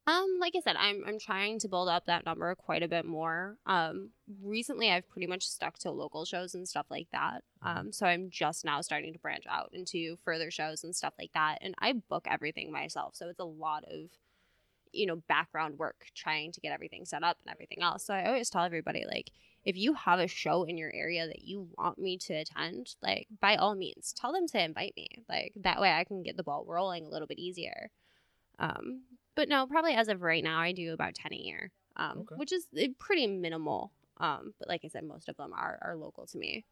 Um, 0.06 0.36
like 0.38 0.52
I 0.54 0.60
said, 0.60 0.76
I'm 0.76 1.02
I'm 1.06 1.18
trying 1.18 1.58
to 1.60 1.68
build 1.68 1.88
up 1.88 2.04
that 2.06 2.26
number 2.26 2.54
quite 2.54 2.82
a 2.82 2.88
bit 2.88 3.06
more. 3.06 3.56
Um, 3.64 4.10
recently 4.42 4.90
I've 4.90 5.08
pretty 5.08 5.26
much 5.26 5.46
stuck 5.46 5.78
to 5.78 5.90
local 5.90 6.26
shows 6.26 6.54
and 6.54 6.68
stuff 6.68 6.86
like 6.90 7.08
that. 7.12 7.42
Um, 7.62 7.90
so 7.90 8.04
I'm 8.04 8.28
just 8.28 8.66
now 8.66 8.82
starting 8.82 9.14
to 9.14 9.18
branch 9.18 9.44
out 9.48 9.70
into 9.72 10.18
further 10.22 10.50
shows 10.50 10.84
and 10.84 10.94
stuff 10.94 11.14
like 11.18 11.30
that. 11.32 11.58
And 11.62 11.74
I 11.78 11.94
book 12.10 12.26
everything 12.30 12.70
myself, 12.70 13.16
so 13.16 13.30
it's 13.30 13.40
a 13.40 13.44
lot 13.44 13.84
of, 13.84 14.10
you 14.94 15.06
know, 15.06 15.16
background 15.28 15.78
work 15.78 16.06
trying 16.14 16.52
to 16.52 16.60
get 16.60 16.72
everything 16.72 17.04
set 17.04 17.22
up 17.22 17.38
and 17.44 17.52
everything 17.52 17.82
else. 17.82 18.06
So 18.06 18.14
I 18.14 18.26
always 18.26 18.50
tell 18.50 18.64
everybody 18.64 19.04
like, 19.06 19.30
if 19.64 19.76
you 19.76 19.94
have 19.94 20.18
a 20.18 20.28
show 20.28 20.64
in 20.64 20.76
your 20.76 20.92
area 20.94 21.26
that 21.26 21.42
you 21.42 21.68
want 21.78 21.98
me 21.98 22.18
to 22.18 22.34
attend, 22.34 22.94
like 23.02 23.26
by 23.40 23.56
all 23.56 23.74
means, 23.74 24.12
tell 24.12 24.32
them 24.32 24.46
to 24.48 24.62
invite 24.62 24.94
me. 24.96 25.08
Like 25.28 25.52
that 25.62 25.80
way 25.80 25.90
I 25.90 26.04
can 26.04 26.22
get 26.22 26.36
the 26.36 26.42
ball 26.42 26.64
rolling 26.66 27.06
a 27.06 27.08
little 27.08 27.26
bit 27.26 27.38
easier. 27.38 27.90
Um, 28.58 29.02
but 29.34 29.48
no, 29.48 29.66
probably 29.66 29.94
as 29.94 30.08
of 30.08 30.22
right 30.22 30.44
now, 30.44 30.60
I 30.60 30.72
do 30.72 30.92
about 30.92 31.14
ten 31.14 31.32
a 31.32 31.36
year, 31.36 31.70
um, 31.96 32.20
Okay. 32.20 32.36
which 32.36 32.52
is 32.52 32.66
uh, 32.78 32.86
pretty 32.98 33.26
minimal. 33.26 33.92
Um, 34.18 34.54
but 34.58 34.68
like 34.68 34.82
I 34.84 34.88
said, 34.88 35.04
most 35.04 35.28
of 35.28 35.36
them 35.36 35.52
are 35.52 35.78
are 35.82 35.96
local 35.96 36.26
to 36.26 36.38
me. 36.38 36.64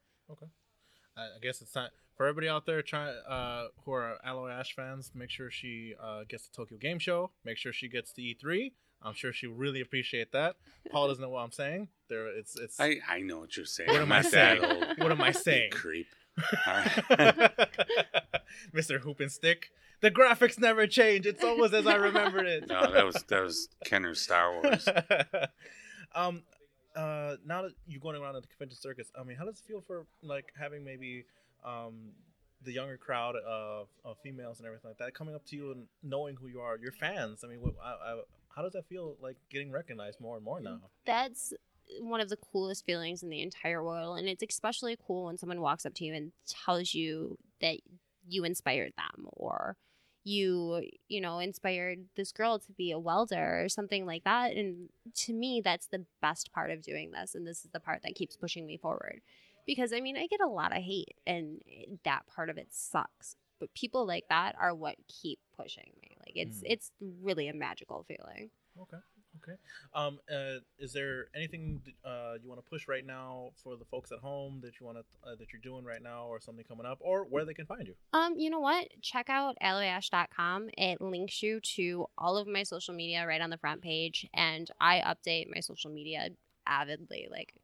I 1.16 1.22
I 1.22 1.38
guess 1.40 1.60
it's 1.62 1.72
time 1.72 1.90
for 2.16 2.26
everybody 2.26 2.48
out 2.48 2.66
there 2.66 2.82
try 2.82 3.08
uh, 3.08 3.68
who 3.84 3.92
are 3.92 4.18
Alloy 4.24 4.50
Ash 4.50 4.74
fans. 4.74 5.10
Make 5.14 5.30
sure 5.30 5.50
she 5.50 5.94
uh, 6.02 6.24
gets 6.28 6.48
the 6.48 6.56
Tokyo 6.56 6.78
Game 6.78 6.98
Show. 6.98 7.30
Make 7.44 7.58
sure 7.58 7.72
she 7.72 7.88
gets 7.88 8.12
the 8.12 8.34
E3. 8.34 8.72
I'm 9.04 9.14
sure 9.14 9.32
she'll 9.32 9.52
really 9.52 9.80
appreciate 9.80 10.32
that. 10.32 10.56
Paul 10.90 11.08
doesn't 11.08 11.22
know 11.22 11.30
what 11.30 11.40
I'm 11.40 11.52
saying. 11.52 11.88
There, 12.08 12.28
it's 12.28 12.56
it's. 12.58 12.78
I, 12.78 12.98
I 13.08 13.20
know 13.20 13.40
what 13.40 13.56
you're 13.56 13.66
saying. 13.66 13.90
What 13.90 14.00
I'm 14.02 14.12
I 14.12 14.22
saying? 14.22 14.62
What 14.98 15.10
am 15.10 15.20
I 15.20 15.32
saying? 15.32 15.72
creep. 15.72 16.06
Mr. 18.74 19.00
Hoop 19.00 19.20
and 19.20 19.30
Stick. 19.30 19.70
The 20.00 20.10
graphics 20.10 20.58
never 20.58 20.86
change. 20.86 21.26
It's 21.26 21.44
almost 21.44 21.74
as 21.74 21.86
I 21.86 21.94
remembered 21.94 22.46
it. 22.46 22.68
No, 22.68 22.92
that 22.92 23.04
was 23.04 23.22
that 23.28 23.42
was 23.42 23.68
Kenner's 23.84 24.20
Star 24.20 24.52
Wars. 24.52 24.88
um, 26.14 26.42
uh, 26.96 27.36
now 27.44 27.62
that 27.62 27.72
you're 27.86 28.00
going 28.00 28.16
around 28.16 28.36
at 28.36 28.42
the 28.42 28.48
convention 28.48 28.78
circus, 28.78 29.10
I 29.18 29.24
mean, 29.24 29.36
how 29.36 29.44
does 29.44 29.58
it 29.58 29.64
feel 29.66 29.80
for 29.80 30.06
like 30.22 30.52
having 30.58 30.84
maybe 30.84 31.24
um 31.64 32.12
the 32.64 32.72
younger 32.72 32.96
crowd 32.96 33.34
of, 33.36 33.88
of 34.04 34.16
females 34.22 34.58
and 34.58 34.66
everything 34.66 34.88
like 34.88 34.98
that 34.98 35.14
coming 35.14 35.34
up 35.34 35.44
to 35.46 35.56
you 35.56 35.72
and 35.72 35.86
knowing 36.02 36.36
who 36.36 36.46
you 36.48 36.60
are, 36.60 36.78
your 36.78 36.92
fans? 36.92 37.42
I 37.44 37.48
mean, 37.48 37.60
what, 37.60 37.74
I, 37.82 37.90
I, 37.90 38.20
how 38.54 38.62
does 38.62 38.72
that 38.72 38.86
feel 38.86 39.16
like 39.20 39.36
getting 39.50 39.70
recognized 39.70 40.20
more 40.20 40.36
and 40.36 40.44
more 40.44 40.60
now? 40.60 40.78
That's 41.04 41.52
one 42.00 42.20
of 42.20 42.28
the 42.28 42.36
coolest 42.36 42.86
feelings 42.86 43.22
in 43.22 43.30
the 43.30 43.42
entire 43.42 43.82
world, 43.82 44.18
and 44.18 44.28
it's 44.28 44.44
especially 44.48 44.96
cool 45.06 45.26
when 45.26 45.38
someone 45.38 45.60
walks 45.60 45.84
up 45.84 45.94
to 45.94 46.04
you 46.04 46.14
and 46.14 46.32
tells 46.46 46.94
you 46.94 47.36
that 47.60 47.78
you 48.28 48.44
inspired 48.44 48.92
them 48.96 49.26
or 49.32 49.76
you 50.24 50.82
you 51.08 51.20
know 51.20 51.38
inspired 51.40 51.98
this 52.16 52.30
girl 52.32 52.58
to 52.58 52.70
be 52.72 52.92
a 52.92 52.98
welder 52.98 53.62
or 53.64 53.68
something 53.68 54.06
like 54.06 54.22
that 54.24 54.52
and 54.52 54.88
to 55.14 55.32
me 55.32 55.60
that's 55.60 55.86
the 55.88 56.04
best 56.20 56.52
part 56.52 56.70
of 56.70 56.80
doing 56.80 57.10
this 57.10 57.34
and 57.34 57.46
this 57.46 57.64
is 57.64 57.70
the 57.72 57.80
part 57.80 58.02
that 58.02 58.14
keeps 58.14 58.36
pushing 58.36 58.64
me 58.66 58.76
forward 58.76 59.20
because 59.66 59.92
i 59.92 60.00
mean 60.00 60.16
i 60.16 60.26
get 60.28 60.40
a 60.40 60.46
lot 60.46 60.70
of 60.76 60.82
hate 60.82 61.16
and 61.26 61.60
that 62.04 62.26
part 62.26 62.48
of 62.50 62.56
it 62.56 62.68
sucks 62.70 63.34
but 63.58 63.72
people 63.74 64.06
like 64.06 64.24
that 64.28 64.54
are 64.60 64.74
what 64.74 64.96
keep 65.08 65.38
pushing 65.56 65.90
me 66.02 66.16
like 66.20 66.32
it's 66.36 66.58
Mm. 66.58 66.66
it's 66.66 66.90
really 67.20 67.48
a 67.48 67.54
magical 67.54 68.04
feeling 68.06 68.50
Okay. 68.80 68.96
Okay. 69.42 69.56
Um, 69.94 70.20
uh, 70.30 70.60
is 70.78 70.92
there 70.92 71.26
anything 71.34 71.82
uh, 72.04 72.34
you 72.42 72.48
want 72.48 72.64
to 72.64 72.68
push 72.68 72.86
right 72.86 73.04
now 73.04 73.50
for 73.62 73.76
the 73.76 73.84
folks 73.84 74.12
at 74.12 74.18
home 74.18 74.60
that 74.62 74.78
you 74.78 74.86
want 74.86 74.98
to 74.98 75.28
uh, 75.28 75.34
that 75.36 75.52
you're 75.52 75.62
doing 75.62 75.84
right 75.84 76.02
now, 76.02 76.26
or 76.26 76.40
something 76.40 76.64
coming 76.64 76.86
up, 76.86 76.98
or 77.00 77.24
where 77.24 77.44
they 77.44 77.54
can 77.54 77.66
find 77.66 77.86
you? 77.86 77.94
Um, 78.12 78.34
you 78.36 78.50
know 78.50 78.60
what? 78.60 78.88
Check 79.00 79.28
out 79.28 79.56
alloyash.com. 79.62 80.70
It 80.78 81.00
links 81.00 81.42
you 81.42 81.60
to 81.76 82.06
all 82.16 82.36
of 82.36 82.46
my 82.46 82.62
social 82.62 82.94
media 82.94 83.26
right 83.26 83.40
on 83.40 83.50
the 83.50 83.58
front 83.58 83.82
page, 83.82 84.26
and 84.34 84.70
I 84.80 85.00
update 85.00 85.52
my 85.52 85.60
social 85.60 85.90
media 85.90 86.28
avidly. 86.66 87.28
Like 87.30 87.54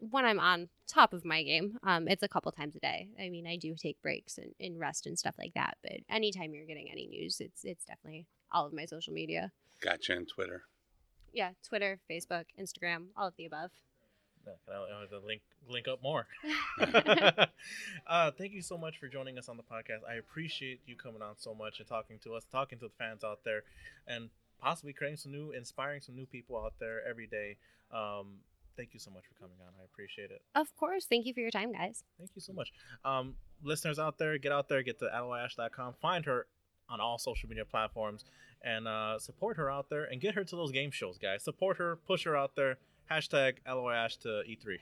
when 0.00 0.24
I'm 0.24 0.40
on 0.40 0.68
top 0.86 1.12
of 1.12 1.24
my 1.24 1.42
game, 1.42 1.78
um, 1.82 2.08
it's 2.08 2.22
a 2.22 2.28
couple 2.28 2.52
times 2.52 2.76
a 2.76 2.80
day. 2.80 3.08
I 3.20 3.28
mean, 3.28 3.46
I 3.46 3.56
do 3.56 3.74
take 3.74 4.00
breaks 4.02 4.38
and, 4.38 4.52
and 4.60 4.78
rest 4.78 5.06
and 5.06 5.18
stuff 5.18 5.34
like 5.38 5.54
that, 5.54 5.78
but 5.82 5.92
anytime 6.10 6.54
you're 6.54 6.66
getting 6.66 6.90
any 6.90 7.06
news, 7.06 7.40
it's 7.40 7.64
it's 7.64 7.84
definitely 7.84 8.26
all 8.52 8.66
of 8.66 8.72
my 8.72 8.84
social 8.84 9.12
media. 9.12 9.52
Gotcha 9.80 10.16
on 10.16 10.26
Twitter. 10.26 10.62
Yeah, 11.36 11.50
Twitter, 11.62 12.00
Facebook, 12.10 12.44
Instagram, 12.58 13.08
all 13.14 13.28
of 13.28 13.34
the 13.36 13.44
above. 13.44 13.70
Yeah, 14.46 14.74
I'll, 14.74 14.86
I'll 15.02 15.20
to 15.20 15.26
link 15.26 15.42
link 15.68 15.86
up 15.86 16.02
more. 16.02 16.26
uh, 18.06 18.30
thank 18.38 18.52
you 18.54 18.62
so 18.62 18.78
much 18.78 18.98
for 18.98 19.06
joining 19.06 19.36
us 19.36 19.50
on 19.50 19.58
the 19.58 19.62
podcast. 19.62 20.08
I 20.08 20.14
appreciate 20.14 20.80
you 20.86 20.96
coming 20.96 21.20
on 21.20 21.34
so 21.36 21.52
much 21.52 21.78
and 21.78 21.86
talking 21.86 22.18
to 22.24 22.32
us, 22.32 22.46
talking 22.50 22.78
to 22.78 22.86
the 22.86 22.94
fans 22.98 23.22
out 23.22 23.40
there, 23.44 23.64
and 24.06 24.30
possibly 24.58 24.94
creating 24.94 25.18
some 25.18 25.30
new, 25.30 25.50
inspiring 25.50 26.00
some 26.00 26.14
new 26.14 26.24
people 26.24 26.56
out 26.56 26.72
there 26.80 27.06
every 27.06 27.26
day. 27.26 27.58
Um, 27.92 28.38
thank 28.74 28.94
you 28.94 29.00
so 29.00 29.10
much 29.10 29.24
for 29.26 29.38
coming 29.38 29.58
on. 29.60 29.74
I 29.78 29.84
appreciate 29.84 30.30
it. 30.30 30.40
Of 30.54 30.74
course. 30.74 31.04
Thank 31.04 31.26
you 31.26 31.34
for 31.34 31.40
your 31.40 31.50
time, 31.50 31.72
guys. 31.72 32.02
Thank 32.16 32.30
you 32.34 32.40
so 32.40 32.54
much. 32.54 32.72
Um, 33.04 33.34
listeners 33.62 33.98
out 33.98 34.16
there, 34.16 34.38
get 34.38 34.52
out 34.52 34.70
there, 34.70 34.82
get 34.82 35.00
to 35.00 35.10
alloyash.com, 35.14 35.96
find 36.00 36.24
her 36.24 36.46
on 36.88 37.00
all 37.00 37.18
social 37.18 37.48
media 37.48 37.64
platforms, 37.64 38.24
and 38.62 38.88
uh, 38.88 39.18
support 39.18 39.56
her 39.56 39.70
out 39.70 39.88
there 39.90 40.04
and 40.04 40.20
get 40.20 40.34
her 40.34 40.44
to 40.44 40.56
those 40.56 40.72
game 40.72 40.90
shows, 40.90 41.18
guys. 41.18 41.44
Support 41.44 41.78
her, 41.78 41.96
push 42.06 42.24
her 42.24 42.36
out 42.36 42.56
there. 42.56 42.78
Hashtag 43.10 43.54
alloyash 43.68 44.18
to 44.20 44.28
E3. 44.28 44.78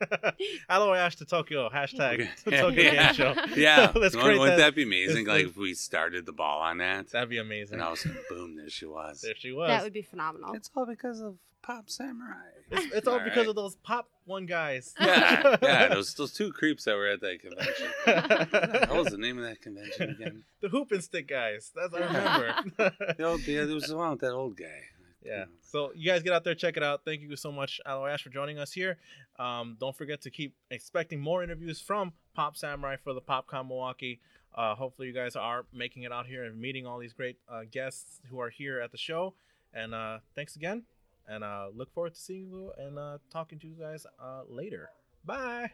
Alloy 0.68 0.96
Ash 0.96 1.16
to 1.16 1.24
Tokyo. 1.24 1.68
Hashtag 1.68 2.14
Okay. 2.14 2.30
to 2.44 2.50
Tokyo 2.50 2.82
Yeah. 2.82 3.12
Game 3.12 3.14
Show. 3.14 3.34
Yeah, 3.56 3.92
Let's 3.94 4.14
Wouldn't- 4.16 4.38
wouldn't 4.40 4.56
that. 4.56 4.56
that 4.58 4.74
be 4.74 4.82
amazing? 4.84 5.18
It's 5.22 5.28
Like 5.28 5.44
if 5.46 5.56
we 5.56 5.74
started 5.74 6.26
the 6.26 6.32
ball 6.32 6.60
on 6.60 6.78
that, 6.78 7.10
That'd 7.10 7.28
be 7.28 7.38
amazing. 7.38 7.74
and 7.74 7.82
all 7.82 7.92
of 7.92 7.98
a 7.98 8.02
sudden, 8.02 8.18
boom, 8.28 8.56
there 8.56 8.70
she 8.70 8.86
was. 8.86 9.20
There 9.22 9.34
she 9.36 9.52
was. 9.52 9.68
that 9.68 9.82
would 9.82 9.92
be 9.92 10.02
phenomenal. 10.02 10.54
It's 10.54 10.70
all 10.74 10.86
because 10.86 11.20
of 11.20 11.36
Pop 11.62 11.90
Samurai. 11.90 12.34
It's, 12.70 12.94
it's 12.94 13.08
all 13.08 13.14
All 13.14 13.20
because 13.20 13.38
right. 13.38 13.48
of 13.48 13.56
those 13.56 13.76
pop 13.76 14.08
one 14.26 14.46
guys. 14.46 14.94
Yeah, 15.00 15.56
yeah, 15.62 15.88
those 15.88 16.14
those 16.14 16.32
two 16.34 16.52
creeps 16.52 16.84
that 16.84 16.94
were 16.96 17.06
at 17.08 17.20
that 17.22 17.40
convention. 17.40 18.88
What 18.90 19.04
was 19.04 19.12
the 19.12 19.18
name 19.18 19.38
of 19.38 19.44
that 19.44 19.60
convention 19.62 20.10
again? 20.10 20.44
the 20.60 20.68
hoop 20.68 20.92
and 20.92 21.02
stick 21.02 21.28
guys. 21.28 21.72
That's 21.74 21.94
I 21.94 21.98
remember. 21.98 23.14
The 23.16 23.24
old, 23.24 23.40
yeah, 23.46 23.64
there 23.64 23.74
was 23.74 23.84
the 23.86 23.96
one 23.96 24.10
with 24.12 24.20
that 24.20 24.32
old 24.32 24.56
guy. 24.56 24.82
Yeah. 25.22 25.44
So 25.62 25.92
you 25.94 26.10
guys 26.10 26.22
get 26.22 26.32
out 26.32 26.44
there, 26.44 26.54
check 26.54 26.76
it 26.76 26.82
out. 26.82 27.02
Thank 27.04 27.22
you 27.22 27.36
so 27.36 27.52
much, 27.52 27.80
Alloy 27.84 28.10
Ash, 28.10 28.22
for 28.22 28.30
joining 28.30 28.58
us 28.58 28.72
here. 28.72 28.98
Um, 29.38 29.76
don't 29.80 29.96
forget 29.96 30.20
to 30.22 30.30
keep 30.30 30.54
expecting 30.70 31.20
more 31.20 31.42
interviews 31.42 31.80
from 31.80 32.12
Pop 32.34 32.56
Samurai 32.56 32.96
for 33.02 33.12
the 33.12 33.20
PopCon 33.20 33.68
Milwaukee. 33.68 34.20
Uh, 34.54 34.74
hopefully, 34.74 35.08
you 35.08 35.14
guys 35.14 35.36
are 35.36 35.66
making 35.72 36.02
it 36.04 36.12
out 36.12 36.26
here 36.26 36.44
and 36.44 36.60
meeting 36.60 36.86
all 36.86 36.98
these 36.98 37.12
great 37.12 37.36
uh, 37.48 37.62
guests 37.70 38.20
who 38.30 38.40
are 38.40 38.50
here 38.50 38.80
at 38.80 38.90
the 38.90 38.98
show. 38.98 39.34
And 39.72 39.94
uh, 39.94 40.18
thanks 40.34 40.56
again. 40.56 40.84
And 41.26 41.44
uh, 41.44 41.66
look 41.74 41.92
forward 41.92 42.14
to 42.14 42.20
seeing 42.20 42.48
you 42.48 42.72
and 42.78 42.98
uh, 42.98 43.18
talking 43.30 43.58
to 43.60 43.66
you 43.66 43.74
guys 43.78 44.06
uh, 44.20 44.42
later. 44.48 44.90
Bye. 45.24 45.72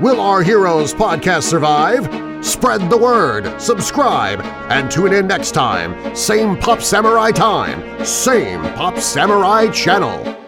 Will 0.00 0.18
Our 0.18 0.42
Heroes 0.42 0.94
podcast 0.94 1.42
survive? 1.42 2.04
Spread 2.42 2.88
the 2.88 2.96
word, 2.96 3.60
subscribe, 3.60 4.40
and 4.70 4.90
tune 4.90 5.12
in 5.12 5.26
next 5.26 5.50
time. 5.50 6.16
Same 6.16 6.56
Pop 6.56 6.80
Samurai 6.80 7.30
time, 7.30 8.02
same 8.02 8.62
Pop 8.72 8.96
Samurai 8.98 9.68
channel. 9.68 10.40